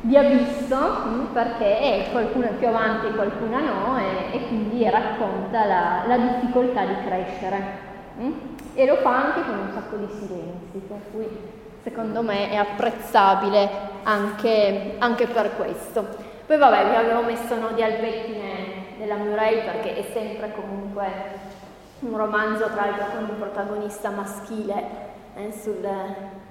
[0.05, 5.65] di abisso mh, perché qualcuno è più avanti e qualcuna no e, e quindi racconta
[5.65, 7.63] la, la, difficoltà di crescere.
[8.19, 8.31] Mm?
[8.75, 11.27] E lo fa anche con un sacco di silenzi, per cui
[11.81, 13.69] secondo me è apprezzabile
[14.03, 16.05] anche, anche per questo.
[16.45, 21.07] Poi vabbè, vi avevo messo Nodi al pettine della Murray perché è sempre comunque
[22.01, 24.83] un romanzo tra l'altro con un protagonista maschile
[25.35, 25.83] eh, sul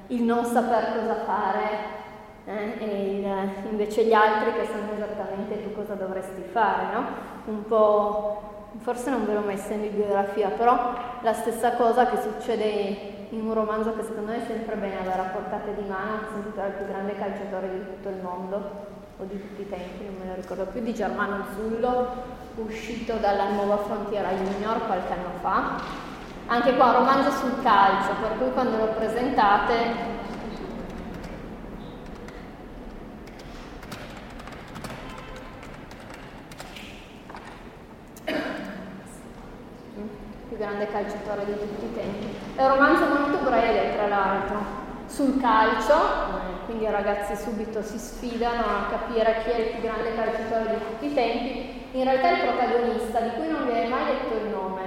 [0.08, 2.02] il non saper cosa fare
[2.46, 7.04] eh, e il, invece gli altri che sanno esattamente tu cosa dovresti fare, no?
[7.46, 13.12] Un po', forse non ve l'ho messa in bibliografia, però la stessa cosa che succede
[13.30, 16.66] in un romanzo che secondo me è sempre bene avere a portata di mano, intitola
[16.66, 20.26] Il più grande calciatore di tutto il mondo, o di tutti i tempi, non me
[20.26, 22.08] lo ricordo più, di Germano Zullo,
[22.56, 25.80] uscito dalla nuova frontiera junior qualche anno fa.
[26.46, 30.13] Anche qua un romanzo sul calcio, per cui quando lo presentate
[40.94, 42.26] calciatore di tutti i tempi.
[42.54, 45.94] È un romanzo molto breve, tra l'altro, sul calcio,
[46.66, 50.84] quindi i ragazzi subito si sfidano a capire chi è il più grande calciatore di
[50.86, 51.82] tutti i tempi.
[51.98, 54.82] In realtà il protagonista, di cui non vi è mai detto il nome,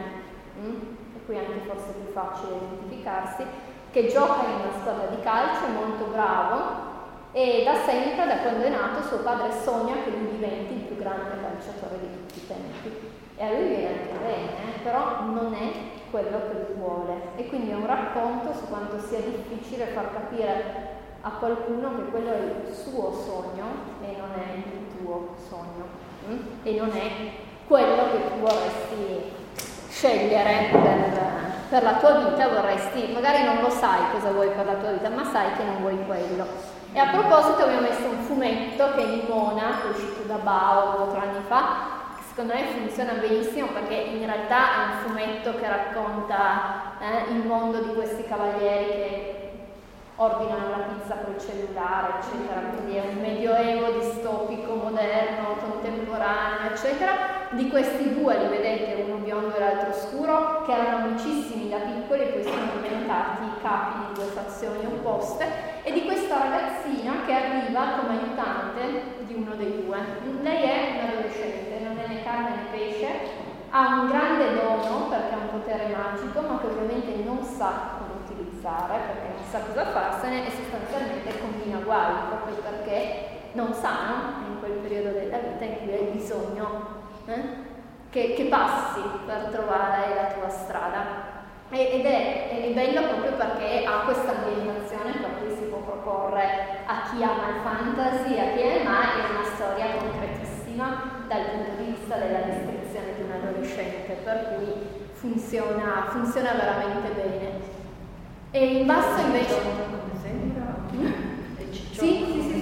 [0.55, 0.75] hm?
[1.15, 3.43] e qui anche forse più facile identificarsi,
[3.91, 6.85] che gioca in una squadra di calcio, è molto bravo
[7.33, 10.97] e da sempre, da quando è nato, suo padre sogna che lui diventi il più
[10.97, 15.53] grande calciatore di tutti i tempi e a lui viene anche bene, eh, però non
[15.53, 17.13] è quello che vuole.
[17.35, 22.31] E quindi è un racconto su quanto sia difficile far capire a qualcuno che quello
[22.31, 23.65] è il suo sogno
[24.01, 25.85] e non è il tuo sogno.
[26.29, 26.39] Mm?
[26.63, 27.11] E non è
[27.67, 29.35] quello che tu vorresti
[29.89, 31.19] scegliere per,
[31.69, 35.09] per, la tua vita, vorresti, magari non lo sai cosa vuoi per la tua vita,
[35.09, 36.45] ma sai che non vuoi quello.
[36.93, 40.95] E a proposito abbiamo messo un fumetto che è Nimona, che è uscito da Bao
[40.95, 42.05] due o tre anni fa,
[42.37, 47.81] secondo me funziona benissimo perché in realtà è un fumetto che racconta eh, il mondo
[47.81, 49.36] di questi cavalieri che
[50.19, 57.45] ordinano la pizza col cellulare, eccetera, quindi è un medioevo distopico, moderno, contemporaneo, eccetera.
[57.51, 62.21] Di questi due li vedete, uno biondo e l'altro scuro, che erano amicissimi da piccoli
[62.23, 65.45] e poi sono diventati capi di due fazioni opposte,
[65.83, 69.97] e di questa ragazzina che arriva come aiutante di uno dei due.
[70.41, 75.37] Lei è un'adolescente, non è né carne né pesce, ha un grande dono perché ha
[75.37, 78.16] un potere magico, ma che ovviamente non sa come
[78.67, 84.59] utilizzare perché non sa cosa farsene e sostanzialmente combina guai proprio perché non sanno in
[84.59, 87.65] quel periodo della vita in cui hai bisogno eh,
[88.09, 91.35] che, che, passi per trovare la tua strada.
[91.69, 97.09] ed è, è, bello proprio perché ha questa ambientazione per cui si può proporre a
[97.09, 102.15] chi ama il fantasy, a chi ama, è una storia concretissima dal punto di vista
[102.15, 104.73] della descrizione di un adolescente, per cui
[105.13, 107.76] funziona, funziona veramente bene.
[108.57, 109.61] E in basso invece...
[110.95, 111.11] Mm?
[111.69, 112.59] Sì, sì, sì,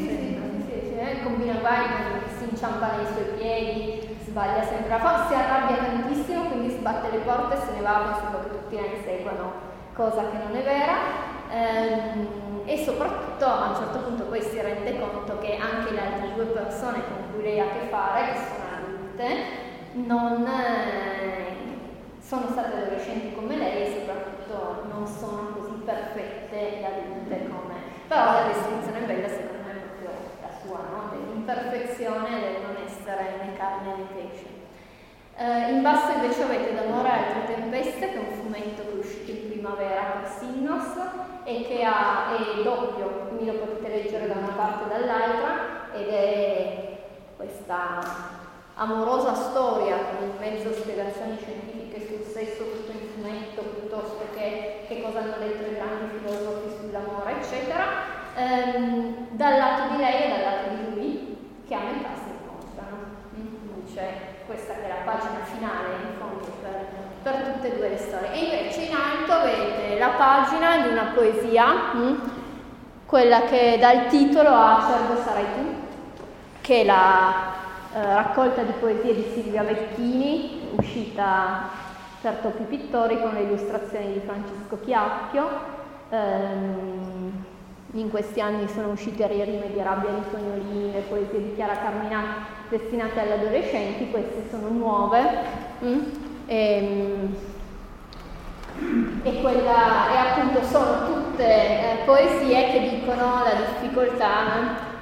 [0.67, 1.85] sì, eh, combina guai,
[2.37, 7.19] si inciampa nei suoi piedi, sbaglia sempre la forza, si arrabbia tantissimo, quindi sbatte le
[7.19, 9.53] porte e se ne va pensando che tutti la inseguano,
[9.93, 10.95] cosa che non è vera.
[11.49, 12.27] Ehm,
[12.65, 16.45] e soprattutto a un certo punto poi si rende conto che anche le altre due
[16.47, 19.35] persone con cui lei ha a che fare, che sono adulte,
[19.93, 21.55] non, eh,
[22.19, 27.73] sono state adolescenti come lei e soprattutto non sono così perfette e adulte come...
[28.07, 30.09] Però la descrizione bella secondo me è proprio
[30.41, 31.09] la sua, no?
[31.11, 34.63] dell'imperfezione e del non essere né carne né pesce.
[35.37, 39.31] Uh, in basso invece avete D'amore altre tempeste, che è un fumetto che è uscito
[39.31, 40.95] in primavera per Sinnos
[41.43, 46.07] e che ha, è doppio, quindi lo potete leggere da una parte e dall'altra ed
[46.07, 46.97] è
[47.35, 47.99] questa
[48.75, 54.74] amorosa storia con mezzo spiegazioni scientifiche sul sesso tutto in fumetto piuttosto che
[55.05, 57.85] cosa hanno detto i grandi filosofi sull'amore eccetera
[58.33, 61.37] ehm, dal lato di lei e dal lato di lui
[61.67, 63.13] che a metà si incontrano
[63.93, 66.85] c'è questa che è la pagina finale in fondo per,
[67.21, 68.31] per, tutte e due le storie.
[68.33, 72.15] E invece in alto avete la pagina di una poesia mm,
[73.05, 75.73] quella che dà il titolo a Cervo sarai tu
[76.61, 77.53] che è la
[77.93, 81.84] eh, raccolta di poesie di Silvia Vecchini, uscita
[82.25, 85.47] per Topi Pittori con le illustrazioni di Francesco Chiacchio.
[86.09, 87.43] Ehm,
[87.91, 92.53] in questi anni sono uscite Rierime di Rabbia di Tognolini, le poesie di Chiara Carminati
[92.69, 95.19] destinate agli adolescenti, queste sono nuove.
[95.83, 95.99] Mm?
[96.47, 97.35] E, ehm,
[99.21, 104.29] e, quella, e appunto sono tutte eh, poesie che dicono la difficoltà,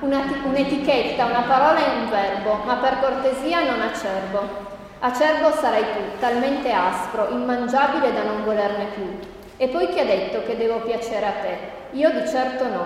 [0.01, 4.72] un'etichetta, una parola e un verbo, ma per cortesia non acerbo.
[5.05, 9.19] Acerbo sarai tu, talmente aspro, immangiabile da non volerne più.
[9.57, 11.57] E poi chi ha detto che devo piacere a te?
[11.91, 12.85] Io di certo no.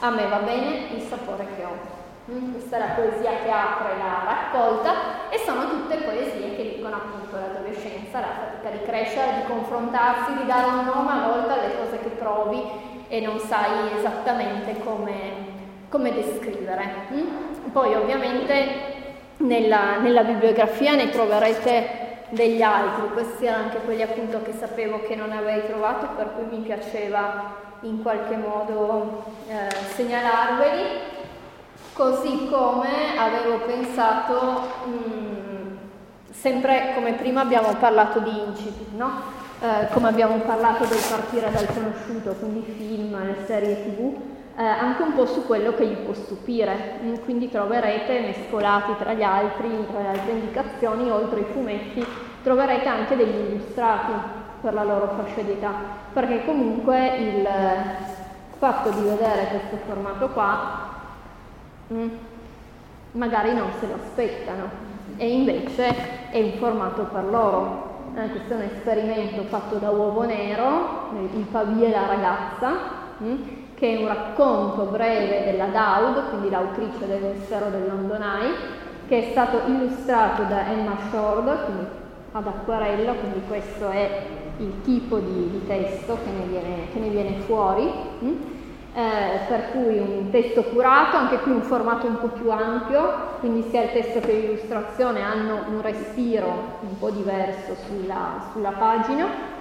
[0.00, 2.32] A me va bene il sapore che ho.
[2.32, 6.96] Mm, questa è la poesia che apre la raccolta e sono tutte poesie che dicono
[6.96, 11.76] appunto l'adolescenza, la fatica di crescere, di confrontarsi, di dare un nome a volte alle
[11.76, 12.62] cose che provi
[13.06, 15.14] e non sai esattamente come,
[15.88, 17.06] come descrivere.
[17.12, 17.70] Mm?
[17.70, 18.93] Poi ovviamente
[19.38, 25.14] nella, nella, bibliografia ne troverete degli altri, questi erano anche quelli appunto che sapevo che
[25.14, 31.00] non avrei trovato, per cui mi piaceva in qualche modo eh, segnalarveli,
[31.92, 35.76] così come avevo pensato, mh, mm,
[36.30, 39.42] sempre come prima abbiamo parlato di incipit, no?
[39.60, 45.14] eh, come abbiamo parlato del partire dal conosciuto, quindi film, serie tv, eh, anche un
[45.14, 47.00] po' su quello che gli può stupire.
[47.02, 52.04] Mm, quindi troverete mescolati tra gli altri, tra le altre indicazioni, oltre ai fumetti,
[52.42, 54.12] troverete anche degli illustrati
[54.60, 55.72] per la loro fascia d'età,
[56.12, 57.48] perché comunque il
[58.58, 60.90] fatto di vedere questo formato qua
[61.92, 62.08] mm,
[63.12, 67.92] magari non se lo aspettano e invece è un formato per loro.
[68.16, 72.72] Eh, questo è un esperimento fatto da Uovo Nero, il Pavia e la ragazza,
[73.22, 73.42] mm,
[73.74, 78.54] che è un racconto breve della Dowd, quindi l'autrice del Mistero del London Eye,
[79.08, 81.86] che è stato illustrato da Emma Shord, quindi
[82.32, 84.22] ad acquarello, quindi questo è
[84.58, 87.90] il tipo di, di testo che ne viene, che ne viene fuori.
[88.20, 88.32] Hm?
[88.96, 93.66] Eh, per cui un testo curato, anche qui un formato un po' più ampio, quindi
[93.68, 99.53] sia il testo che l'illustrazione hanno un respiro un po' diverso sulla, sulla pagina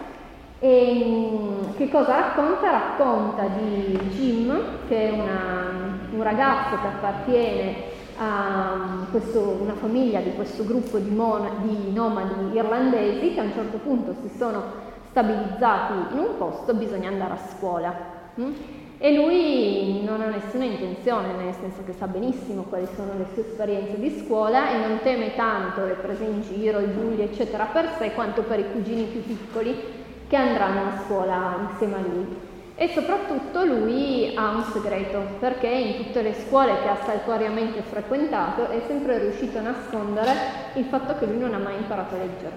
[0.64, 2.72] e mm, che cosa racconta?
[2.72, 7.76] Racconta di Jim, che è una, un ragazzo che appartiene
[8.16, 13.44] a mm, questo, una famiglia di questo gruppo di, mon, di nomadi irlandesi che a
[13.44, 14.64] un certo punto si sono
[15.10, 17.94] stabilizzati in un posto, bisogna andare a scuola.
[18.40, 18.54] Mm?
[19.00, 23.46] E lui non ha nessuna intenzione, nel senso che sa benissimo quali sono le sue
[23.50, 27.96] esperienze di scuola e non teme tanto le prese in giro, i bulli, eccetera, per
[27.98, 30.03] sé quanto per i cugini più piccoli
[30.34, 32.40] che andranno a scuola insieme a lui.
[32.74, 38.68] E soprattutto lui ha un segreto, perché in tutte le scuole che ha saltuariamente frequentato
[38.68, 40.32] è sempre riuscito a nascondere
[40.74, 42.52] il fatto che lui non ha mai imparato a leggere.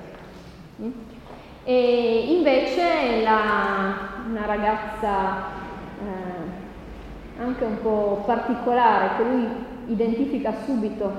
[0.81, 0.91] Mm?
[1.65, 5.37] E invece la, una ragazza
[6.01, 9.49] eh, anche un po' particolare che lui
[9.89, 11.12] identifica subito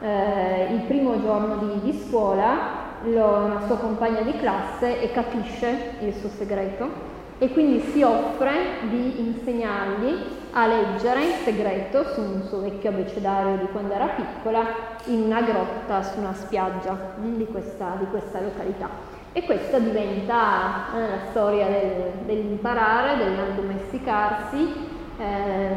[0.00, 6.14] eh, il primo giorno di, di scuola una sua compagna di classe e capisce il
[6.14, 7.08] suo segreto
[7.38, 8.52] e quindi si offre
[8.90, 14.64] di insegnargli a leggere in segreto su un suo vecchio abecedario di quando era piccola
[15.04, 18.88] in una grotta su una spiaggia mm, di questa, di questa località.
[19.32, 24.74] E questa diventa eh, la storia del, dell'imparare, dell'addomesticarsi,
[25.18, 25.74] eh,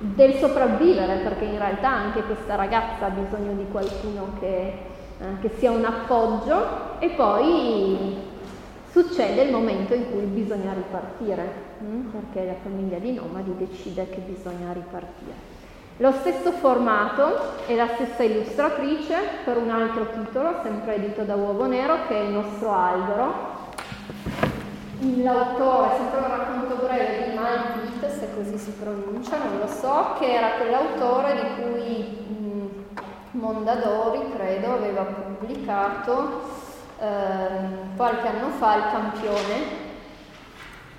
[0.00, 5.50] del sopravvivere, perché in realtà anche questa ragazza ha bisogno di qualcuno che eh, che
[5.58, 8.32] sia un appoggio e poi
[8.90, 12.10] succede il momento in cui bisogna ripartire, hm?
[12.10, 15.52] perché la famiglia di nomadi decide che bisogna ripartire.
[15.98, 21.66] Lo stesso formato e la stessa illustratrice per un altro titolo, sempre edito da Uovo
[21.66, 23.52] Nero, che è Il nostro albero.
[24.98, 30.34] L'autore, sempre un racconto breve di Malvit, se così si pronuncia, non lo so, che
[30.34, 32.33] era quell'autore di cui
[33.44, 36.40] Mondadori, credo, aveva pubblicato
[36.98, 39.56] eh, qualche anno fa Il campione,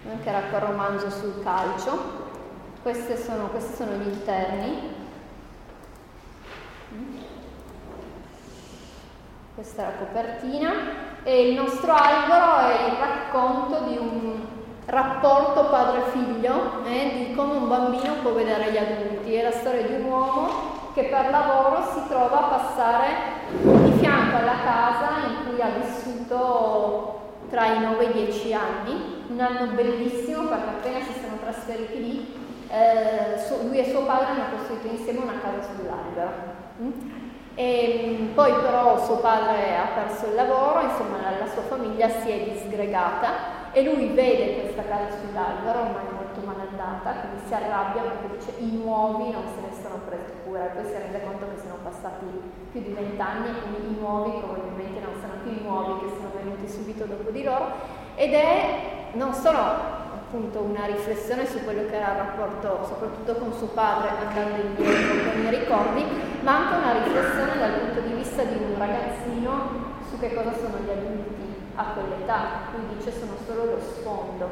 [0.06, 2.24] eh, che era quel romanzo sul calcio.
[2.84, 4.94] Sono, questi sono gli interni.
[9.56, 10.72] Questa è la copertina
[11.24, 14.46] e il nostro albero è il racconto di un
[14.86, 19.34] rapporto padre-figlio, eh, di come un bambino può vedere gli adulti.
[19.34, 23.08] È la storia di un uomo che per lavoro si trova a passare
[23.52, 27.20] di fianco alla casa in cui ha vissuto
[27.50, 32.00] tra i 9 e i 10 anni, un anno bellissimo perché appena si sono trasferiti
[32.00, 32.34] lì,
[32.70, 36.32] eh, lui e suo padre hanno costruito insieme una casa sull'albero.
[36.82, 36.92] Mm?
[37.56, 42.30] E, mm, poi però suo padre ha perso il lavoro, insomma la, sua famiglia si
[42.30, 48.38] è disgregata e lui vede questa casa sull'albero, ormai molto malandata, quindi si arrabbia perché
[48.38, 49.75] dice i nuovi non se ne
[50.64, 52.26] e poi si rende conto che sono passati
[52.72, 56.68] più di vent'anni quindi i nuovi probabilmente non sono più i nuovi che sono venuti
[56.68, 57.72] subito dopo di loro
[58.16, 63.54] ed è non solo appunto una riflessione su quello che era il rapporto soprattutto con
[63.54, 66.06] suo padre andando indietro con i ricordi,
[66.42, 70.78] ma anche una riflessione dal punto di vista di un ragazzino su che cosa sono
[70.84, 74.50] gli adulti a quell'età, lui dice sono solo lo sfondo,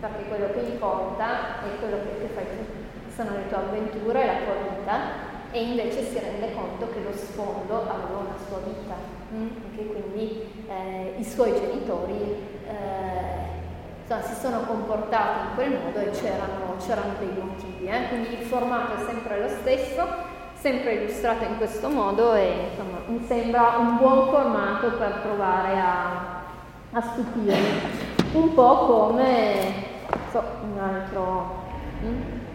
[0.00, 4.44] perché quello che importa è quello che, che fai tu, sono le tue avventure, la
[4.44, 8.94] tua vita e invece si rende conto che lo sfondo aveva una sua vita
[9.32, 9.46] mm?
[9.46, 12.36] e che quindi eh, i suoi genitori
[12.66, 13.38] eh,
[14.02, 17.86] insomma, si sono comportati in quel modo e c'erano, c'erano dei motivi.
[17.86, 18.08] Eh?
[18.08, 20.06] Quindi il formato è sempre lo stesso,
[20.54, 26.42] sempre illustrato in questo modo e insomma, mi sembra un buon formato per provare a,
[26.92, 28.06] a stupirmi.
[28.32, 29.72] Un po' come
[30.30, 31.66] so, un altro.
[32.04, 32.46] Mm?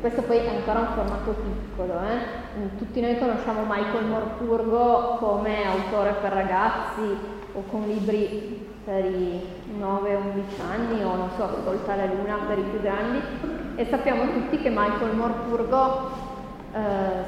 [0.00, 2.76] Questo poi è ancora un formato piccolo, eh?
[2.78, 7.16] tutti noi conosciamo Michael Morpurgo come autore per ragazzi
[7.52, 9.40] o con libri per i
[9.76, 13.20] 9-11 anni o non so, Ascolta la Luna per i più grandi
[13.74, 16.10] e sappiamo tutti che Michael Morpurgo
[16.72, 16.78] eh,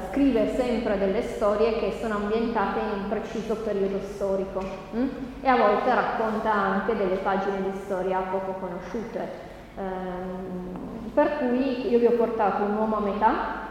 [0.09, 4.63] scrive sempre delle storie che sono ambientate in un preciso periodo storico
[4.93, 5.07] hm?
[5.41, 9.49] e a volte racconta anche delle pagine di storia poco conosciute.
[9.77, 13.69] Eh, per cui io vi ho portato un uomo a metà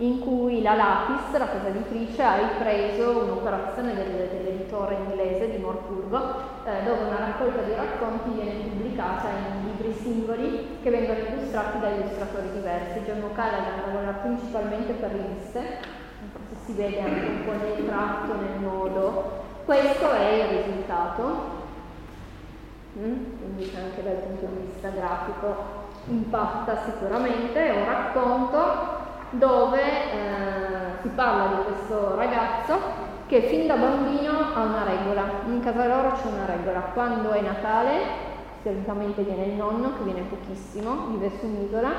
[0.00, 6.18] in cui la Lapis, la casa editrice, ha ripreso un'operazione del, dell'editore inglese di Morpurgo,
[6.64, 11.90] eh, dove una raccolta di racconti viene pubblicata in libri singoli che vengono illustrati da
[11.90, 13.00] illustratori diversi.
[13.00, 15.78] John O'Callaghan lavora principalmente per riviste,
[16.64, 19.38] si vede anche un po' nel tratto, nel modo.
[19.66, 21.24] Questo è il risultato,
[22.98, 23.24] mm?
[23.38, 28.98] quindi anche dal punto di vista grafico impatta sicuramente, è un racconto
[29.30, 32.78] dove eh, si parla di questo ragazzo
[33.26, 37.40] che fin da bambino ha una regola, in casa loro c'è una regola, quando è
[37.40, 38.28] Natale
[38.62, 41.90] solitamente viene il nonno che viene pochissimo, vive su un'isola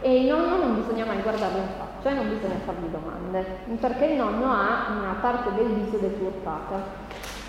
[0.00, 3.44] e il nonno non bisogna mai guardarlo in faccia e non bisogna fargli domande,
[3.80, 7.08] perché il nonno ha una parte del viso deturpata.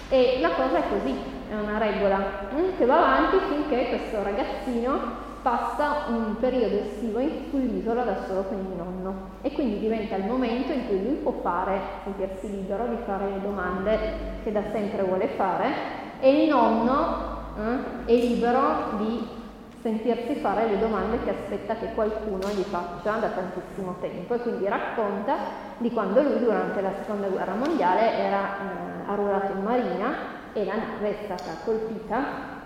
[0.10, 1.16] E la cosa è così,
[1.50, 2.18] è una regola
[2.54, 7.20] mm, che va avanti finché questo ragazzino passa un periodo estivo
[7.50, 11.34] sull'isola da solo con il nonno e quindi diventa il momento in cui lui può
[11.42, 14.00] fare, sentirsi libero di fare le domande
[14.44, 19.40] che da sempre vuole fare e il nonno eh, è libero di
[19.82, 24.68] sentirsi fare le domande che aspetta che qualcuno gli faccia da tantissimo tempo e quindi
[24.68, 25.36] racconta
[25.78, 30.14] di quando lui durante la seconda guerra mondiale era eh, arruolato in marina
[30.54, 32.61] e la nave è stata colpita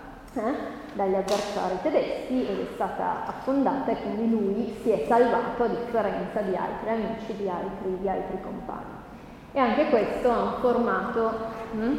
[0.92, 6.40] dagli avversari tedeschi ed è stata affondata e quindi lui si è salvato a differenza
[6.40, 9.04] di altri amici, di altri, di altri compagni.
[9.52, 11.32] E anche questo ha un formato
[11.72, 11.98] hm,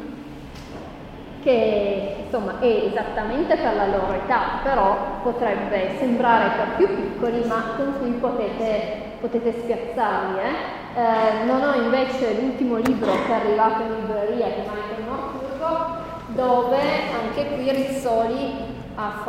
[1.42, 7.74] che insomma è esattamente per la loro età, però potrebbe sembrare per più piccoli, ma
[7.76, 10.40] con cui potete, potete spiazzarli.
[10.40, 10.76] Eh?
[11.00, 16.07] Eh, non ho invece l'ultimo libro che è arrivato in libreria di Michael Morturgo,
[16.38, 19.24] dove anche qui Rizzoli ha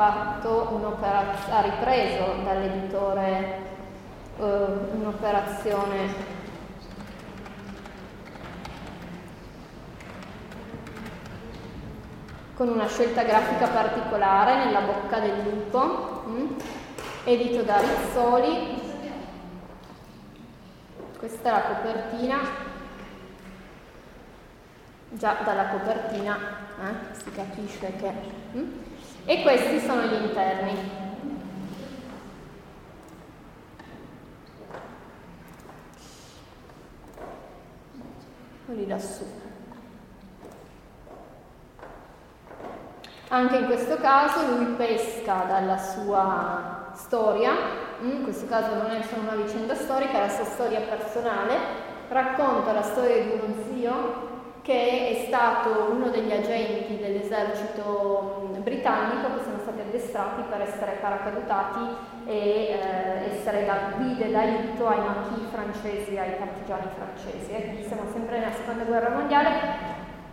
[1.50, 3.60] ha ripreso dall'editore
[4.36, 4.44] uh,
[4.92, 6.36] un'operazione
[12.52, 16.30] con una scelta grafica particolare nella bocca del lupo, mh?
[16.30, 16.46] Mm,
[17.24, 18.82] edito da Rizzoli.
[21.18, 22.38] Questa è la copertina,
[25.10, 28.12] già dalla copertina eh, si capisce che...
[28.52, 28.58] Mh?
[28.58, 28.72] Mm,
[29.24, 30.72] e questi sono gli interni.
[38.64, 39.24] Quelli lassù.
[43.30, 47.52] Anche in questo caso lui pesca dalla sua storia,
[48.00, 51.56] in questo caso non è solo una vicenda storica, è la sua storia personale,
[52.08, 54.27] racconta la storia di uno zio
[54.68, 61.80] che è stato uno degli agenti dell'esercito britannico che sono stati addestrati per essere paracadutati
[62.26, 67.50] e eh, essere da guide d'aiuto ai maquis francesi, ai partigiani francesi.
[67.50, 67.84] Eh.
[67.86, 69.48] Siamo sempre nella seconda guerra mondiale.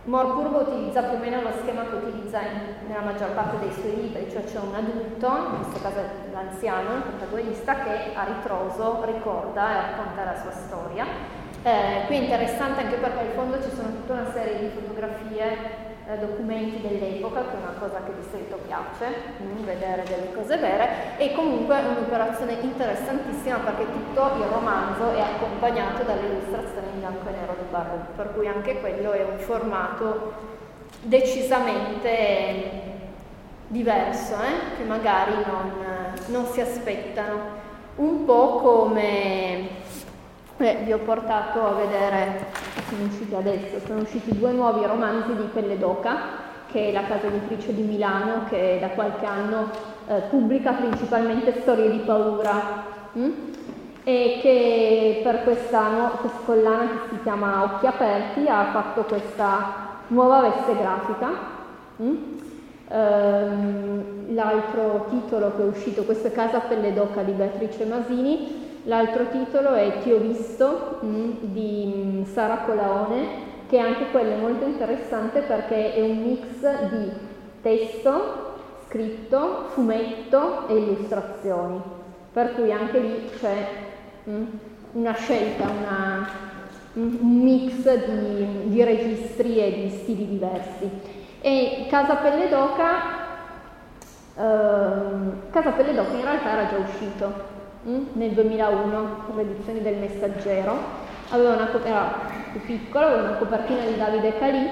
[0.04, 4.02] Morpurgo utilizza più o meno lo schema che utilizza in, nella maggior parte dei suoi
[4.02, 9.70] libri, cioè c'è un adulto, in questo caso l'anziano, il protagonista, che a ritroso ricorda
[9.70, 11.35] e racconta la sua storia
[11.66, 15.94] eh, qui è interessante anche perché in fondo ci sono tutta una serie di fotografie,
[16.06, 19.12] eh, documenti dell'epoca, che è una cosa che di solito piace,
[19.42, 25.20] mm, vedere delle cose vere, e comunque è un'operazione interessantissima perché tutto il romanzo è
[25.20, 29.38] accompagnato dalle illustrazioni in bianco e nero di Barru, per cui anche quello è un
[29.38, 30.34] formato
[31.02, 32.94] decisamente
[33.66, 35.72] diverso, eh, che magari non,
[36.26, 37.64] non si aspettano.
[37.96, 39.75] Un po' come
[40.56, 42.46] Beh, vi ho portato a vedere,
[42.88, 46.16] sono usciti adesso, sono usciti due nuovi romanzi di Pelle d'Oca,
[46.70, 49.70] che è la casa editrice di Milano, che da qualche anno
[50.06, 52.94] eh, pubblica principalmente storie di paura.
[53.12, 53.30] Hm?
[54.08, 60.42] e che per questa, questa collana che si chiama Occhi Aperti ha fatto questa nuova
[60.42, 61.28] veste grafica.
[62.00, 62.14] Mm?
[62.88, 69.28] Ehm, l'altro titolo che è uscito, questo è Casa Pelle d'Oca di Beatrice Masini, l'altro
[69.28, 74.64] titolo è Ti ho visto mm, di mm, Sara Colaone, che anche quello è molto
[74.64, 77.10] interessante perché è un mix di
[77.62, 78.54] testo,
[78.86, 81.80] scritto, fumetto e illustrazioni.
[82.32, 83.84] Per cui anche lì c'è
[84.28, 84.44] Mm?
[84.94, 86.28] una scelta, una,
[86.94, 90.90] un mix di, di, registri e di stili diversi.
[91.40, 93.02] E Casa Pelle d'Oca,
[94.36, 97.55] eh, Casa Pelle d'Oca in realtà era già uscito?
[98.12, 100.76] Nel 2001 per le edizioni del Messaggero,
[101.30, 102.14] aveva una, era
[102.52, 104.68] più piccolo, aveva una copertina di Davide Calì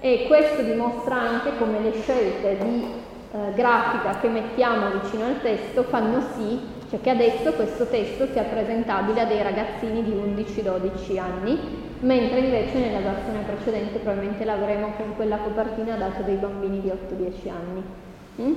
[0.00, 2.86] e questo dimostra anche come le scelte di
[3.32, 8.44] eh, grafica che mettiamo vicino al testo fanno sì cioè che adesso questo testo sia
[8.44, 11.58] presentabile a dei ragazzini di 11-12 anni,
[12.00, 17.50] mentre invece nella versione precedente probabilmente l'avremo con quella copertina data dei bambini di 8-10
[17.50, 17.82] anni.
[18.40, 18.54] Mm?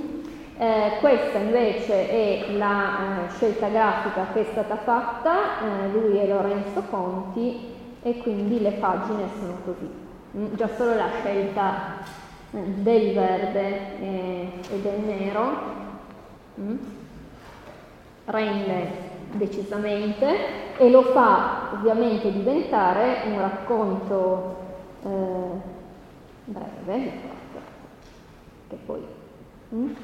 [0.58, 6.26] Eh, questa invece è la eh, scelta grafica che è stata fatta, eh, lui è
[6.26, 7.70] Lorenzo Conti
[8.02, 9.90] e quindi le pagine sono così.
[10.36, 10.54] Mm?
[10.54, 11.98] Già solo la scelta
[12.52, 15.80] eh, del verde e, e del nero.
[16.60, 16.76] Mm?
[18.24, 24.56] rende decisamente e lo fa ovviamente diventare un racconto
[25.04, 25.70] eh,
[26.44, 27.12] breve,
[28.68, 29.04] che poi
[29.74, 29.94] mm, eh,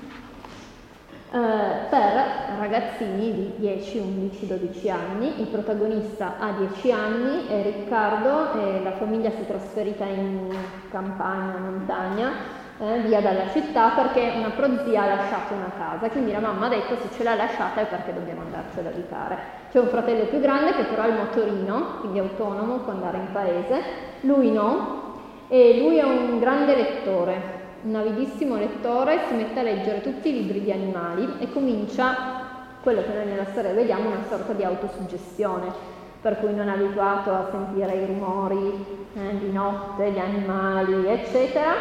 [1.31, 5.41] per ragazzini di 10, 11, 12 anni.
[5.41, 10.55] Il protagonista ha 10 anni, è Riccardo, e la famiglia si è trasferita in
[10.91, 16.39] campagna, montagna eh, via dalla città perché una prozia ha lasciato una casa, quindi la
[16.39, 19.37] mamma ha detto se ce l'ha lasciata è perché dobbiamo andarcela ad abitare.
[19.71, 23.33] C'è un fratello più grande che però ha il motorino, quindi autonomo, può andare in
[23.33, 23.83] paese,
[24.21, 25.07] lui no,
[25.49, 27.58] e lui è un grande lettore,
[27.89, 32.15] un avidissimo lettore, si mette a leggere tutti i libri di animali e comincia
[32.83, 35.73] quello che noi nella storia vediamo, una sorta di autosuggestione,
[36.21, 41.73] per cui non è abituato a sentire i rumori eh, di notte, gli animali, eccetera,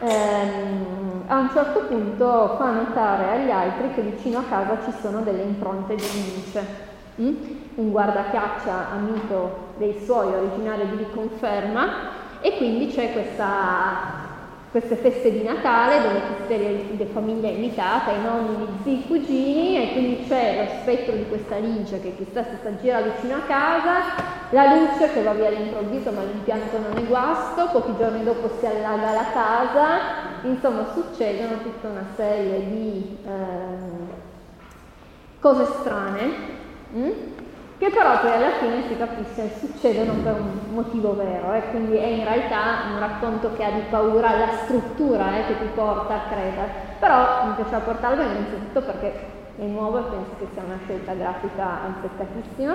[0.00, 5.22] ehm, a un certo punto fa notare agli altri che vicino a casa ci sono
[5.22, 6.94] delle impronte di lince.
[7.20, 7.34] Mm?
[7.74, 14.25] Un guardacaccia amico dei suoi, originario di riconferma, e quindi c'è questa
[14.78, 19.06] queste feste di Natale dove tutte le, le famiglie invitate, i nonni, gli zii, i
[19.06, 23.36] cugini e quindi c'è lo spettro di questa lince che chissà se sta gira vicino
[23.36, 24.02] a casa,
[24.50, 28.66] la luce che va via all'improvviso ma l'impianto non è guasto, pochi giorni dopo si
[28.66, 29.86] allaga la casa,
[30.42, 33.30] insomma succedono tutta una serie di eh,
[35.40, 36.54] cose strane.
[36.92, 37.35] Hm?
[37.78, 41.62] Che però poi alla fine si capisce succedono per un motivo vero, eh?
[41.70, 45.68] quindi è in realtà un racconto che ha di paura la struttura eh, che ti
[45.74, 49.12] porta a credere, però mi piaceva portarlo innanzitutto perché
[49.58, 52.74] è nuovo e penso che sia una scelta grafica azzeccatissima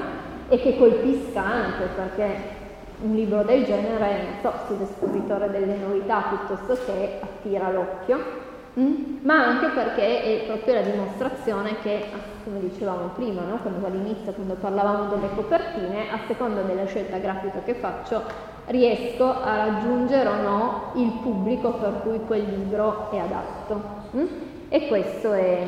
[0.49, 2.59] e che colpisca anche perché
[3.01, 8.49] un libro del genere, non so, sull'espositore delle novità piuttosto che attira l'occhio
[8.79, 9.17] Mm?
[9.23, 12.05] ma anche perché è proprio la dimostrazione che,
[12.45, 13.57] come dicevamo prima, no?
[13.57, 18.23] quando all'inizio, quando parlavamo delle copertine, a seconda della scelta grafica che faccio,
[18.67, 23.81] riesco a raggiungere o no il pubblico per cui quel libro è adatto.
[24.15, 24.25] Mm?
[24.69, 25.67] E questo è,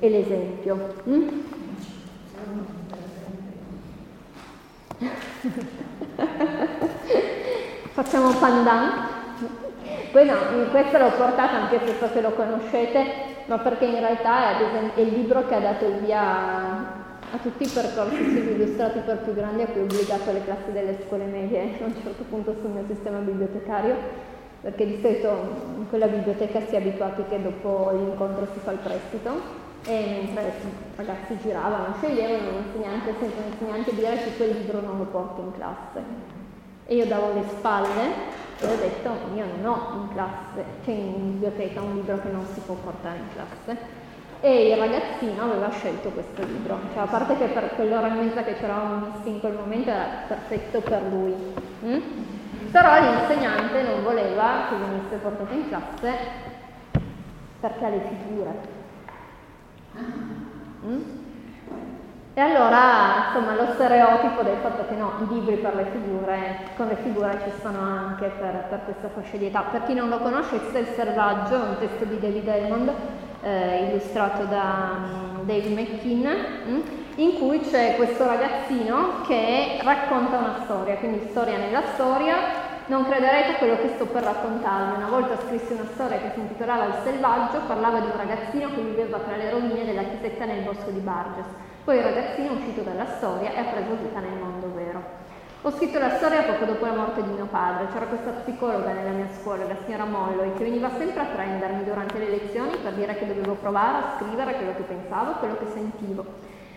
[0.00, 0.94] è l'esempio.
[1.08, 1.28] Mm?
[7.92, 9.20] Facciamo pandan.
[10.12, 10.36] Poi no,
[10.70, 13.04] questa l'ho portata anche se so che lo conoscete,
[13.46, 17.68] ma perché in realtà è, il libro che ha dato il via a tutti i
[17.68, 21.86] percorsi illustrati per più grandi a cui ho obbligato le classi delle scuole medie a
[21.86, 23.96] un certo punto sul mio sistema bibliotecario,
[24.60, 25.28] perché di solito
[25.78, 29.30] in quella biblioteca si è abituati che dopo l'incontro si fa il prestito
[29.86, 34.80] e mentre i ragazzi giravano, sceglievano un insegnante, sempre un insegnante dire che quel libro
[34.82, 36.31] non lo porto in classe.
[36.92, 38.04] E io davo le spalle
[38.60, 42.44] e ho detto io non ho in classe, c'è in biblioteca un libro che non
[42.52, 43.78] si può portare in classe.
[44.42, 48.42] E il ragazzino aveva scelto questo libro, cioè a parte che per quell'ora e mezza
[48.42, 51.34] che c'eravamo messi in quel momento era perfetto per lui.
[51.86, 52.00] Mm?
[52.70, 56.12] Però l'insegnante non voleva che venisse portato in classe
[57.58, 58.54] perché ha le figure.
[60.84, 61.21] Mm?
[62.34, 66.86] E allora, insomma, lo stereotipo del fatto che no, i libri per le figure, con
[66.86, 69.60] le figure ci sono anche per, per questa fascia di età.
[69.70, 72.90] Per chi non lo conosce, Il Selvaggio è un testo di David Elmond,
[73.42, 76.36] eh, illustrato da um, Dave McKean,
[76.70, 76.80] mm,
[77.16, 82.70] in cui c'è questo ragazzino che racconta una storia, quindi storia nella storia.
[82.86, 84.96] Non crederete a quello che sto per raccontarvi.
[84.96, 88.80] Una volta scrissi una storia che si intitolava Il Selvaggio, parlava di un ragazzino che
[88.80, 91.71] viveva tra le rovine della chiesetta nel bosco di Barges.
[91.84, 95.02] Poi il ragazzino è uscito dalla storia e ha preso vita nel mondo vero.
[95.62, 97.88] Ho scritto la storia poco dopo la morte di mio padre.
[97.92, 102.18] C'era questa psicologa nella mia scuola, la signora Molloy, che veniva sempre a prendermi durante
[102.18, 106.24] le lezioni per dire che dovevo provare a scrivere quello che pensavo, quello che sentivo.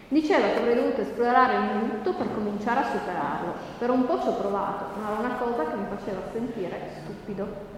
[0.08, 3.54] Diceva che avrei dovuto esplorare il lutto per cominciare a superarlo.
[3.78, 7.75] Per un po' ci ho provato, ma era una cosa che mi faceva sentire stupido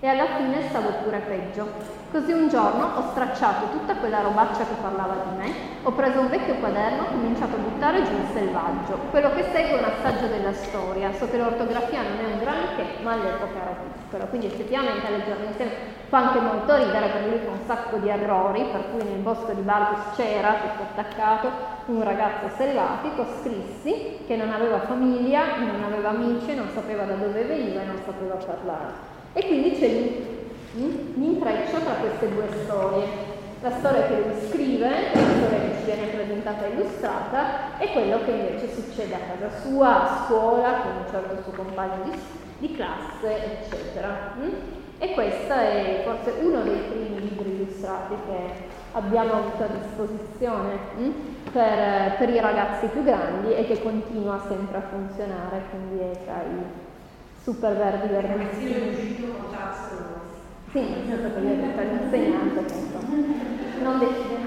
[0.00, 1.98] e alla fine stavo pure peggio.
[2.10, 6.28] Così un giorno ho stracciato tutta quella robaccia che parlava di me, ho preso un
[6.28, 8.98] vecchio quaderno e ho cominciato a buttare giù il selvaggio.
[9.10, 12.84] Quello che segue è un assaggio della storia, so che l'ortografia non è un granché,
[13.02, 15.72] ma all'epoca ero piccola, quindi effettivamente a leggerlo insieme
[16.08, 19.52] fa anche molto ridere perché lui fa un sacco di errori, per cui nel bosco
[19.52, 21.48] di Barbus c'era, tutto attaccato,
[21.86, 27.44] un ragazzo selvatico, scrissi, che non aveva famiglia, non aveva amici, non sapeva da dove
[27.44, 29.09] veniva e non sapeva parlare.
[29.32, 29.88] E quindi c'è
[31.14, 33.28] l'intreccio tra queste due storie.
[33.62, 38.24] La storia che lui scrive, la storia che ci viene presentata e illustrata, e quello
[38.24, 42.74] che invece succede a casa sua, a scuola, con un certo suo compagno di, di
[42.74, 44.34] classe, eccetera.
[44.98, 50.78] E questo è forse uno dei primi libri illustrati che abbiamo avuto a disposizione
[51.52, 56.42] per, per i ragazzi più grandi e che continua sempre a funzionare, quindi è tra
[56.42, 56.89] i
[57.42, 58.72] super verdi verdissimi.
[58.72, 59.48] è uscito con.
[60.72, 64.38] Sì, nel senso che io ho all'insegnante che non decide.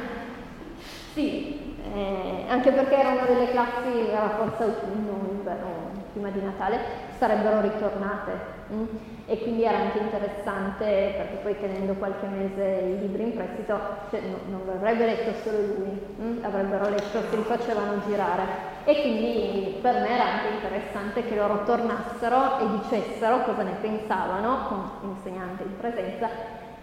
[1.13, 5.82] Sì, eh, anche perché era una delle classi, era forse autunno, inverno,
[6.13, 6.79] prima di Natale,
[7.17, 8.61] sarebbero ritornate.
[8.71, 8.85] Mm?
[9.25, 13.77] E quindi era anche interessante perché poi tenendo qualche mese i libri in prestito
[14.09, 16.43] cioè, no, non l'avrebbe letto solo lui, mm?
[16.43, 18.71] avrebbero letto se li facevano girare.
[18.85, 24.67] E quindi per me era anche interessante che loro tornassero e dicessero cosa ne pensavano,
[24.67, 26.27] con l'insegnante in presenza,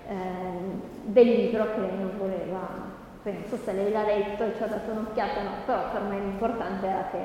[0.09, 0.15] eh,
[1.05, 2.99] del libro che lei non voleva.
[3.23, 6.87] Penso se lei l'ha letto e ci ha dato un'occhiata, no, però per me l'importante
[6.87, 7.19] era che,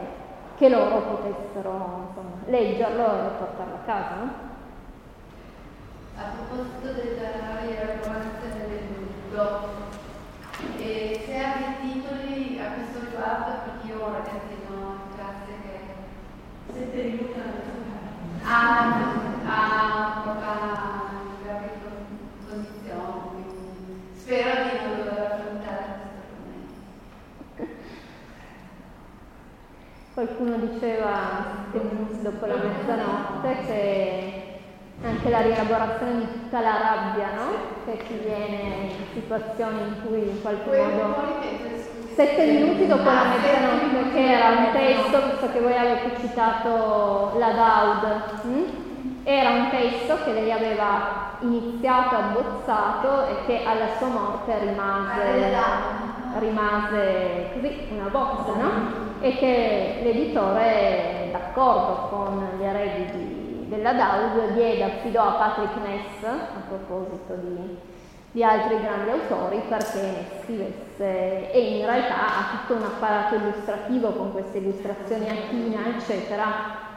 [0.58, 4.16] che loro potessero insomma, leggerlo e portarlo a casa.
[4.16, 4.34] No?
[6.18, 9.94] A proposito della rielaborazione del libro,
[10.78, 14.46] e se ha dei titoli a questo riguardo, perché io ragazzi
[16.76, 17.40] siete ridotta
[18.44, 18.60] a,
[19.46, 20.54] a poca
[22.48, 23.30] condizione,
[24.16, 27.74] spero di non dover affrontare questo problema.
[30.26, 31.12] Qualcuno diceva
[32.22, 34.44] dopo la mezzanotte che
[35.04, 37.52] anche la rielaborazione di tutta la rabbia, no?
[37.86, 41.26] Che ti viene in situazioni in cui in qualche modo
[42.16, 47.52] Sette minuti dopo la mezzanotte, che era un testo, visto che voi avete citato la
[47.52, 48.64] Daud, hm?
[49.26, 55.54] era un testo che lei aveva iniziato, abbozzato e che alla sua morte rimase,
[56.40, 59.05] rimase così, una bozza, no?
[59.26, 66.24] E che l'editore, d'accordo con gli eredi di, della Daud, diede, affidò a Patrick Ness,
[66.24, 67.94] a proposito di
[68.36, 74.34] di altri grandi autori perché scrivesse e in realtà ha tutto un apparato illustrativo con
[74.34, 76.46] queste illustrazioni a china eccetera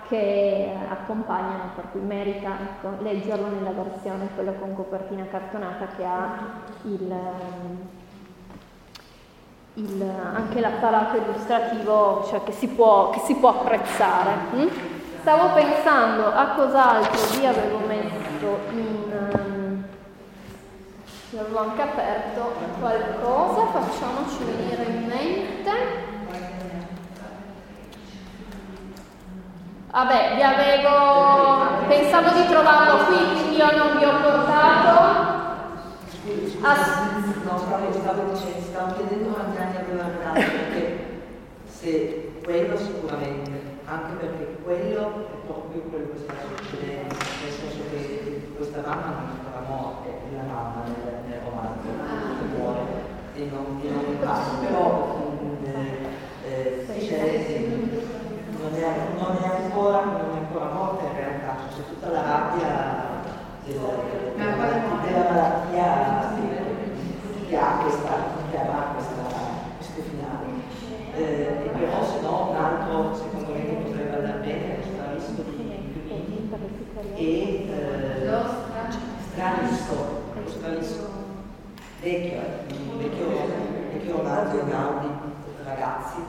[0.08, 6.62] che accompagnano per cui merita ecco, leggerlo nella versione quella con copertina cartonata che ha
[6.82, 7.14] il,
[9.78, 14.66] il, anche l'apparato illustrativo cioè che, si può, che si può apprezzare hm?
[15.20, 19.08] stavo pensando a cos'altro vi avevo messo in
[21.40, 25.70] avevo anche aperto qualcosa, facciamoci venire in mente.
[29.90, 31.86] Vabbè, vi avevo...
[31.86, 35.26] pensavo di trovarlo qui, io non vi ho portato.
[36.62, 37.27] As-
[37.64, 40.82] proprio stavo dicendo, stavo chiedendo quanti anni aveva dato, perché
[41.66, 43.50] se quello sicuramente,
[43.84, 45.02] anche perché quello
[45.32, 50.08] è proprio quello che sta succedendo, nel senso che questa mamma non è la morte,
[50.08, 55.16] è la mamma nel, nel romanzo, che muore e non, e non passa, però
[55.64, 56.06] eh,
[56.44, 56.86] eh,
[58.58, 63.08] non, è, non, è ancora, non è ancora morta in realtà, c'è tutta la rabbia
[65.08, 66.27] della malattia
[67.48, 68.12] che ha questa,
[68.50, 69.24] che avrà questa,
[69.76, 70.46] questo finale.
[71.16, 75.42] Eh, e però se no un altro secondo me che potrebbe andare bene è Stanisto
[75.42, 76.50] di Piumini
[77.14, 77.66] e
[79.32, 79.94] Stanisto,
[80.36, 81.08] eh, lo Stanisto
[82.02, 82.40] eh, vecchio,
[82.98, 83.26] vecchio,
[83.92, 85.08] vecchio Ronaldo Gaudi,
[85.64, 86.20] ragazzi.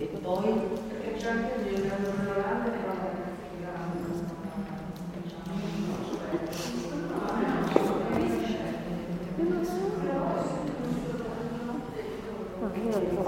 [0.00, 2.70] E poi perché c'è anche Leonardo Rolanda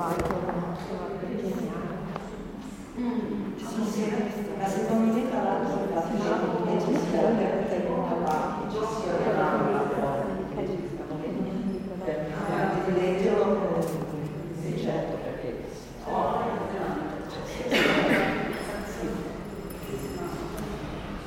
[0.00, 0.08] sì,
[4.56, 7.20] ma secondo me tra l'altro la ci sia perché ci sia
[9.12, 9.34] per
[12.86, 13.78] di leggerlo
[14.58, 15.48] sì certo perché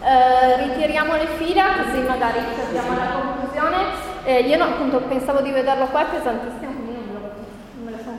[0.02, 3.78] eh, ritiriamo le fila così magari arriviamo alla conclusione.
[4.26, 6.83] Eh, io no, appunto pensavo di vederlo qua è pesantissimo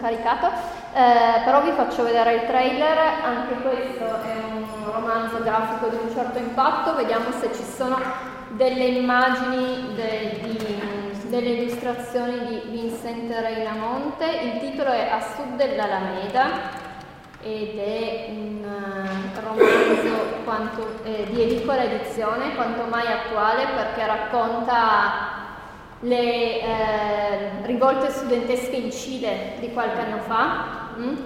[0.05, 0.49] caricato,
[0.93, 6.13] eh, però vi faccio vedere il trailer, anche questo è un romanzo grafico di un
[6.13, 7.99] certo impatto, vediamo se ci sono
[8.49, 16.83] delle immagini de, di, delle illustrazioni di Vincent Reinamonte, il titolo è A sud dell'Alameda
[17.41, 25.44] ed è un uh, romanzo quanto, eh, di edicola edizione, quanto mai attuale perché racconta
[26.05, 31.03] le eh, rivolte studentesche in Cile di qualche anno fa, mh?
[31.03, 31.17] Mm?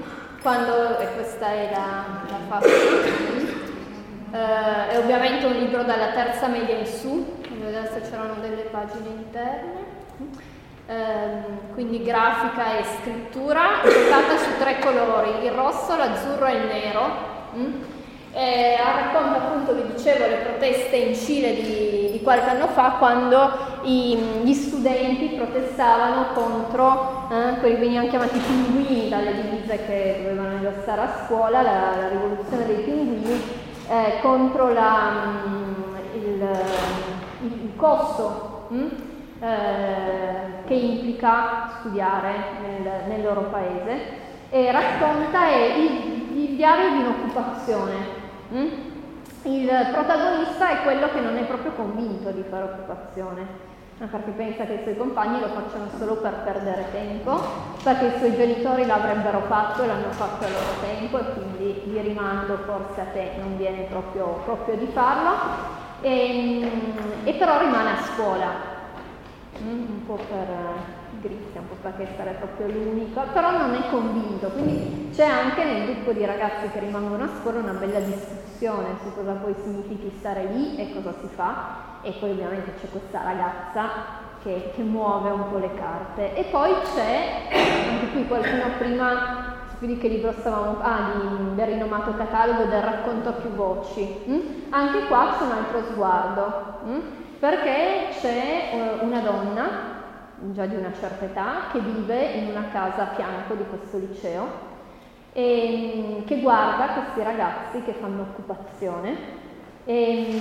[0.41, 4.35] quando, e questa è la, la faccia, mm?
[4.35, 7.26] eh, è ovviamente un libro dalla terza media in su,
[7.61, 9.97] vedere se c'erano delle pagine interne,
[10.87, 17.37] eh, quindi grafica e scrittura, giocata su tre colori, il rosso, l'azzurro e il nero.
[18.31, 23.68] Eh, racconta appunto, vi dicevo, le proteste in Cile di, di qualche anno fa quando
[23.89, 30.57] i, gli studenti protestavano contro eh, quelli che venivano chiamati pinguini dalle divise che dovevano
[30.57, 33.41] indossare a scuola, la, la rivoluzione dei pinguini,
[33.89, 35.11] eh, contro la,
[35.47, 36.49] mm, il,
[37.43, 38.86] il, costo mm,
[39.41, 48.26] eh, che implica studiare nel, nel loro paese e racconta il, il diario di un'occupazione
[48.53, 48.68] Mm?
[49.43, 53.47] Il protagonista è quello che non è proprio convinto di fare occupazione,
[54.07, 57.40] perché pensa che i suoi compagni lo facciano solo per perdere tempo,
[57.82, 62.01] perché i suoi genitori l'avrebbero fatto e l'hanno fatto a loro tempo e quindi gli
[62.01, 65.30] rimando forse a te non viene proprio, proprio di farlo,
[66.01, 66.70] e,
[67.24, 68.51] e, però rimane a scuola,
[69.62, 69.68] mm?
[69.68, 70.46] un po' per
[71.21, 75.85] Grizia, un po' perché sarà proprio l'unico, però non è convinto, quindi c'è anche nel
[75.85, 80.45] gruppo di ragazzi che rimangono a scuola una bella discussione su cosa poi significhi stare
[80.45, 83.89] lì e cosa si fa e poi ovviamente c'è questa ragazza
[84.43, 87.49] che, che muove un po' le carte e poi c'è,
[87.91, 93.29] anche qui qualcuno prima di che libro stavamo, ah, di, del rinomato catalogo del racconto
[93.29, 94.39] a più voci, mm?
[94.71, 96.99] anche qua c'è un altro sguardo, mm?
[97.39, 99.97] perché c'è uh, una donna
[100.53, 104.66] già di una certa età, che vive in una casa a fianco di questo liceo
[105.32, 109.16] e che guarda questi ragazzi che fanno occupazione
[109.84, 110.41] e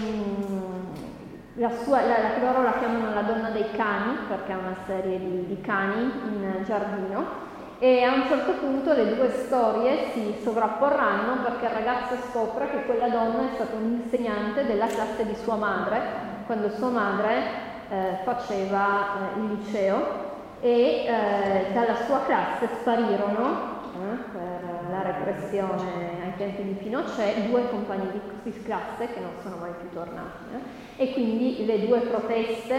[1.56, 5.20] la sua, la, la, loro la chiamano la donna dei cani perché ha una serie
[5.20, 7.46] di, di cani in giardino
[7.80, 12.86] e a un certo punto le due storie si sovrapporranno perché il ragazzo scopre che
[12.86, 16.02] quella donna è stata un'insegnante della classe di sua madre
[16.46, 20.26] quando sua madre eh, faceva eh, il liceo
[20.60, 27.70] e eh, dalla sua classe sparirono eh, per la repressione ai tempi di Pinochet due
[27.70, 28.10] compagni
[28.44, 30.44] di classe che non sono mai più tornati.
[30.54, 31.04] Eh.
[31.04, 32.76] E quindi le due proteste,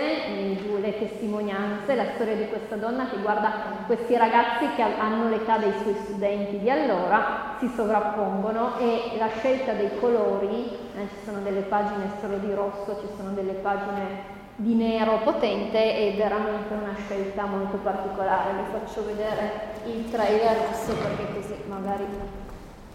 [0.80, 3.52] le testimonianze, la storia di questa donna che guarda
[3.86, 9.72] questi ragazzi che hanno l'età dei suoi studenti di allora si sovrappongono e la scelta
[9.72, 14.74] dei colori, eh, ci sono delle pagine solo di rosso, ci sono delle pagine di
[14.74, 18.54] nero potente è veramente una scelta molto particolare.
[18.54, 22.06] Vi faccio vedere il trailer adesso perché così magari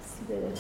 [0.01, 0.51] si vede.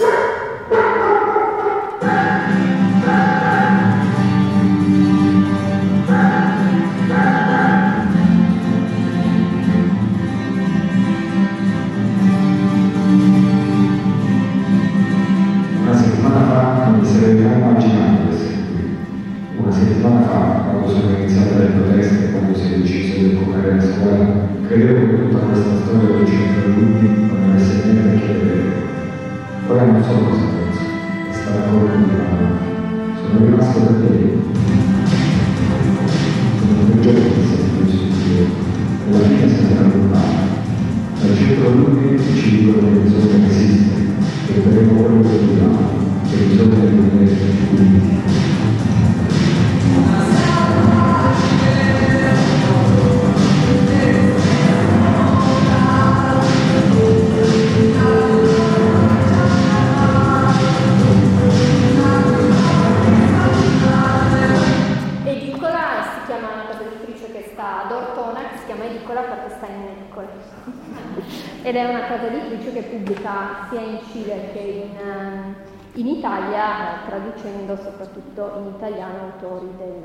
[71.63, 75.55] Ed è una casa editrice che pubblica sia in Cile che in, ehm,
[75.93, 80.03] in Italia, eh, traducendo soprattutto in italiano autori del,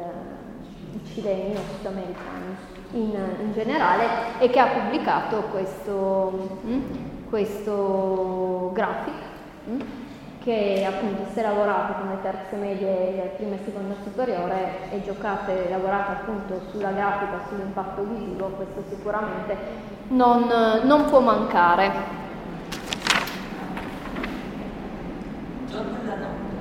[1.12, 2.56] cileni o sudamericani
[2.92, 4.04] in, in, generale
[4.38, 6.80] e che ha pubblicato questo, mm,
[7.28, 9.14] questo graphic
[9.68, 9.80] mm,
[10.42, 16.60] che appunto se lavorate come terze medie, prima e seconda superiore e giocate, lavorate appunto
[16.70, 20.50] sulla grafica, sull'impatto visivo, questo sicuramente non,
[20.84, 22.16] non può mancare.
[25.66, 26.56] Giorno della notte.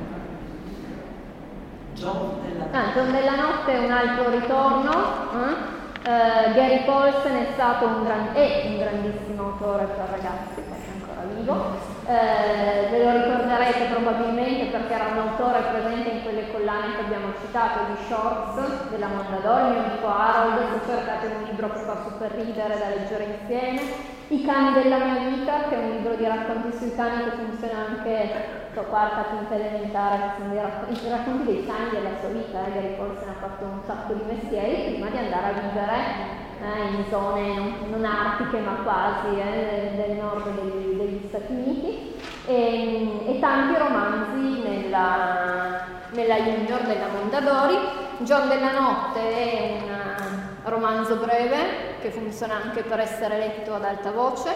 [1.94, 2.78] Giorno della notte.
[2.78, 4.92] Ah, Giorno della notte è un altro ritorno.
[4.92, 5.76] Eh?
[6.08, 11.02] Uh, Gary Paulsen è stato un, gran, è un grandissimo autore per ragazzi, perché è
[11.02, 11.97] ancora vivo.
[12.08, 17.34] Uh, ve lo ricorderete probabilmente perché era un autore presente in quelle collane che abbiamo
[17.44, 22.32] citato di Shorts della Mondadori, mio amico Harold, se cercate un libro che fa super
[22.32, 23.82] ridere da leggere insieme.
[24.30, 27.80] I cani della mia vita, che è un libro di racconti sui cani che funziona
[27.92, 32.66] anche so, quarta, quinta elementare, che sono i racconti, racconti dei cani della sua vita,
[32.68, 36.96] eh, Gary Paulsen ha fatto un sacco di mestieri prima di andare a vivere eh,
[36.96, 43.40] in zone non, artiche ma quasi eh, del, nord degli, degli, Stati Uniti e, e
[43.40, 48.06] tanti romanzi nella, nella Junior della Mondadori.
[48.20, 54.12] John della Notte è un romanzo breve che funziona anche per essere letto ad alta
[54.12, 54.52] voce,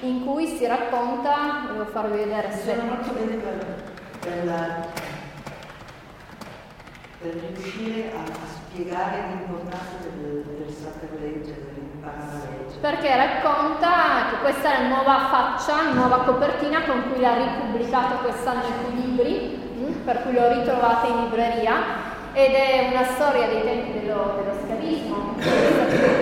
[0.00, 2.74] in cui si racconta, devo farvi vedere se...
[2.74, 3.82] Sono molto bene per,
[4.20, 4.88] per,
[7.20, 12.66] per riuscire a, spiegare l'importanza del, del leggere, dell'imparare.
[12.80, 18.62] Perché racconta che questa è la nuova faccia, nuova copertina con cui l'ha ripubblicato quest'anno
[18.66, 22.02] i libri, mm, per cui lo ritrovate in libreria
[22.32, 25.34] ed è una storia dei tempi dello, dello schiavismo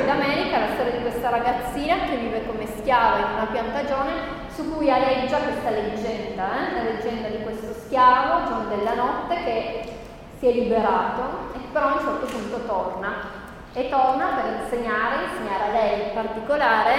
[0.05, 4.13] d'America, la storia di questa ragazzina che vive come schiava in una piantagione
[4.55, 6.75] su cui aleggia questa leggenda, eh?
[6.75, 9.93] la leggenda di questo schiavo, John della Notte, che
[10.39, 13.41] si è liberato però a un certo punto torna
[13.73, 16.95] e torna per insegnare, insegnare a lei in particolare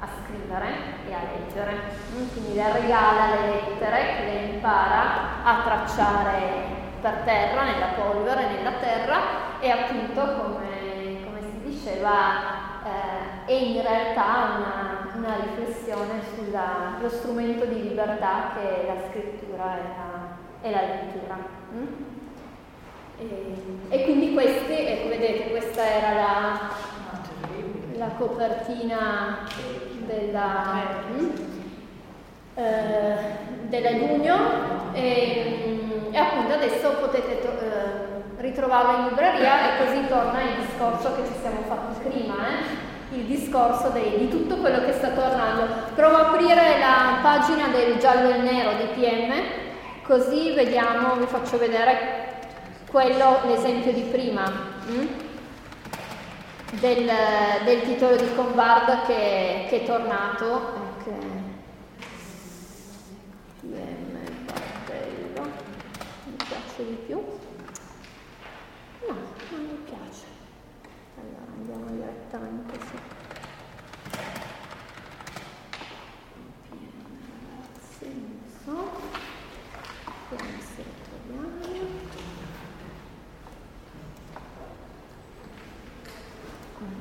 [0.00, 0.68] a scrivere
[1.06, 1.76] e a leggere.
[2.10, 8.72] Quindi le regala le lettere che lei impara a tracciare per terra, nella polvere, nella
[8.80, 9.18] terra
[9.60, 17.66] e appunto come, come si diceva eh, è in realtà una, una riflessione sullo strumento
[17.66, 21.36] di libertà che è la scrittura e la, e la lettura.
[21.74, 22.15] Mm?
[23.18, 23.54] E,
[23.88, 26.70] e, quindi questi, ecco vedete, questa era la,
[27.96, 29.38] la copertina
[30.06, 31.30] della, mm,
[32.56, 33.16] eh,
[33.68, 40.42] della Giugno e, e appunto adesso potete to- eh, ritrovarlo in libreria e così torna
[40.42, 43.16] il discorso che ci siamo fatti prima, eh?
[43.16, 45.66] il discorso dei, di tutto quello che sta tornando.
[45.94, 49.32] Provo a aprire la pagina del giallo e nero di PM,
[50.02, 52.35] così vediamo, vi faccio vedere
[52.86, 54.44] quello, l'esempio di prima.
[54.86, 55.06] Hm?
[56.80, 57.10] Del,
[57.64, 60.94] del, titolo di Convard che, che è tornato.
[61.00, 61.36] Okay.
[66.76, 67.16] piace di più?
[69.08, 69.14] No,
[69.50, 70.26] non mi piace.
[71.16, 72.96] Allora andiamo direttamente su.
[77.40, 78.90] Ragazzi, non so.
[80.28, 82.14] Vediamo se lo troviamo.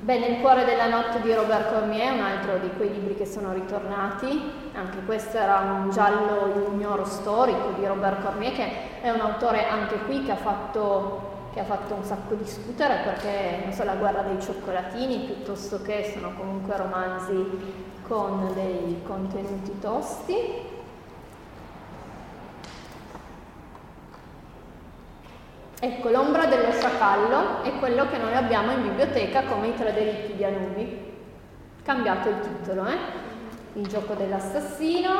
[0.05, 3.53] Beh, nel cuore della notte di Robert Cormier, un altro di quei libri che sono
[3.53, 4.39] ritornati,
[4.75, 9.97] anche questo era un giallo junior storico di Robert Cormier, che è un autore anche
[10.05, 14.21] qui che ha fatto, che ha fatto un sacco discutere perché, non so, la guerra
[14.21, 20.73] dei cioccolatini, piuttosto che sono comunque romanzi con dei contenuti tosti.
[25.85, 30.33] Ecco, l'ombra dello sciacallo è quello che noi abbiamo in biblioteca come i tre delitti
[30.33, 31.13] di Anubi.
[31.83, 32.97] Cambiato il titolo, eh?
[33.73, 35.11] Il gioco dell'assassino,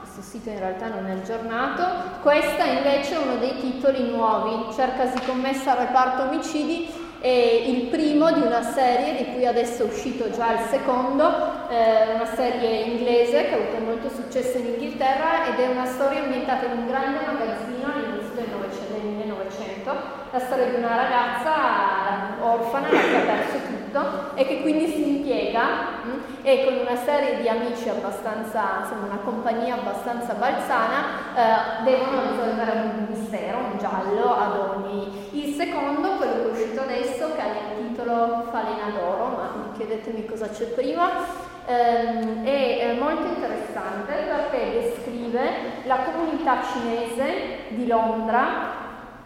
[0.00, 1.82] questo sito in realtà non è aggiornato.
[2.28, 8.42] Invece è uno dei titoli nuovi, cercasi commessa al reparto omicidi, è il primo di
[8.42, 13.54] una serie di cui adesso è uscito già il secondo, eh, una serie inglese che
[13.54, 17.94] ha avuto molto successo in Inghilterra ed è una storia ambientata in un grande magazzino
[17.94, 21.52] all'inizio del Novecento, del 1900 la storia di una ragazza
[22.40, 25.62] orfana che ha perso tutto e che quindi si impiega
[26.04, 31.02] mh, mm, e con una serie di amici abbastanza, insomma una compagnia abbastanza balzana,
[31.34, 35.28] eh, devono risolvere un mistero, un giallo ad ogni.
[35.32, 40.24] Il secondo, quello che è uscito adesso, che ha il titolo Falena d'oro, ma chiedetemi
[40.24, 41.10] cosa c'è prima,
[41.66, 45.50] ehm, è molto interessante perché descrive
[45.84, 48.81] la comunità cinese di Londra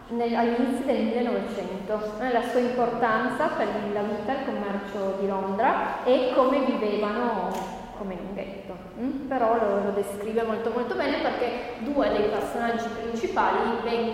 [0.09, 5.27] nel, all'inizio del 1900, eh, la sua importanza per la vita e il commercio di
[5.27, 9.27] Londra e come vivevano come un ghetto, mm?
[9.27, 13.57] però lo, lo, descrive molto molto bene perché due dei personaggi principali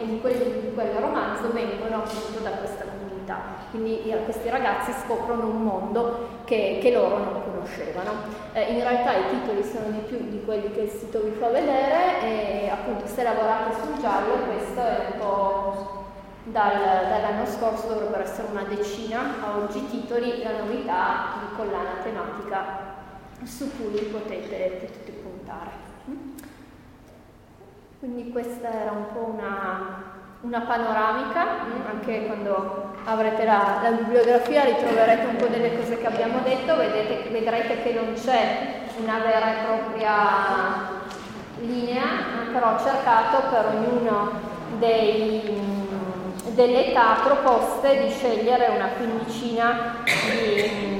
[0.09, 2.85] in quel, in quel romanzo vengono appunto da questa
[3.23, 8.11] comunità, quindi questi ragazzi scoprono un mondo che, che loro non conoscevano.
[8.53, 11.49] Eh, in realtà i titoli sono di più di quelli che il sito vi fa
[11.49, 16.01] vedere e appunto se lavorate sul giallo questo è un po'
[16.43, 22.91] dal, dall'anno scorso dovrebbero essere una decina a oggi titoli, la novità di collana tematica
[23.43, 25.81] su cui potete, potete puntare.
[27.99, 30.12] Quindi questa era un po' una,
[30.43, 31.45] una panoramica,
[31.89, 37.29] anche quando avrete la, la, bibliografia ritroverete un po' delle cose che abbiamo detto, vedete,
[37.29, 40.11] vedrete che non c'è una vera e propria
[41.59, 42.03] linea,
[42.51, 44.31] però ho cercato per ognuno
[44.79, 45.81] dei
[46.53, 50.92] delle età proposte di scegliere una quindicina di,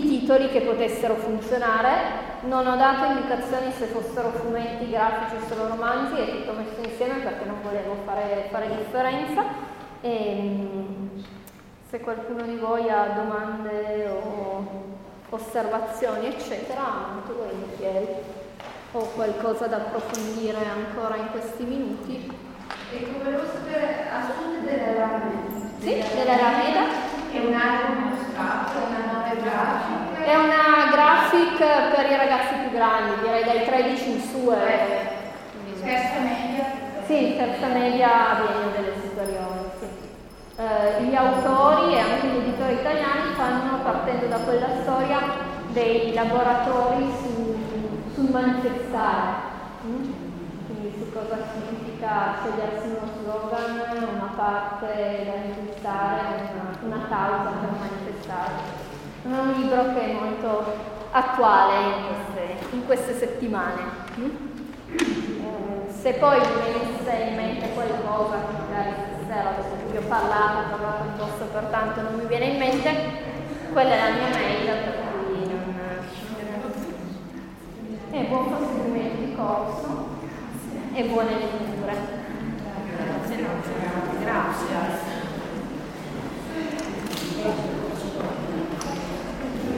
[0.00, 2.24] di titoli che potessero funzionare.
[2.42, 7.20] Non ho dato indicazioni se fossero fumetti, grafici o solo romanzi, è tutto messo insieme
[7.22, 9.42] perché non volevo fare, fare differenza.
[10.02, 11.24] E, ehm,
[11.88, 14.84] se qualcuno di voi ha domande o
[15.30, 16.82] osservazioni, eccetera,
[17.14, 18.06] molto volentieri.
[18.92, 22.30] Ho qualcosa da approfondire ancora in questi minuti.
[22.92, 25.68] E volevo sapere a sud dell'Alameda.
[25.78, 27.14] Sì, dell'Alameda.
[27.32, 29.25] È un album astratto, una graphic?
[29.56, 34.50] È una graphic per i ragazzi più grandi, direi dai 13 in su.
[34.50, 35.14] È...
[35.80, 36.64] Terza media?
[37.06, 38.08] Sì, terza media
[38.42, 39.86] viene delle superiori, sì.
[40.56, 45.20] eh, gli autori e anche gli editori italiani fanno, partendo da quella storia,
[45.68, 47.56] dei laboratori su,
[48.12, 49.54] sul manifestare.
[49.86, 50.12] Mm?
[50.66, 57.70] Quindi su cosa significa scegliersi uno slogan, una parte da indirizzare, una, una causa per
[57.78, 58.75] manifestare
[59.32, 60.64] un libro che è molto
[61.10, 63.82] attuale in queste, in queste settimane.
[64.18, 64.30] Mm?
[65.88, 68.92] Se poi mi venisse in mente qualcosa che magari
[69.24, 72.94] stasera dopo cui ho parlato, ho parlato un po' pertanto non mi viene in mente,
[73.72, 75.74] quella è la mia mail per cui non...
[78.10, 78.18] Eh.
[78.18, 80.08] E buon proseguimento di corso
[80.92, 82.24] e buone letture.
[82.96, 83.36] Grazie,
[84.22, 84.66] grazie.
[87.42, 87.75] grazie.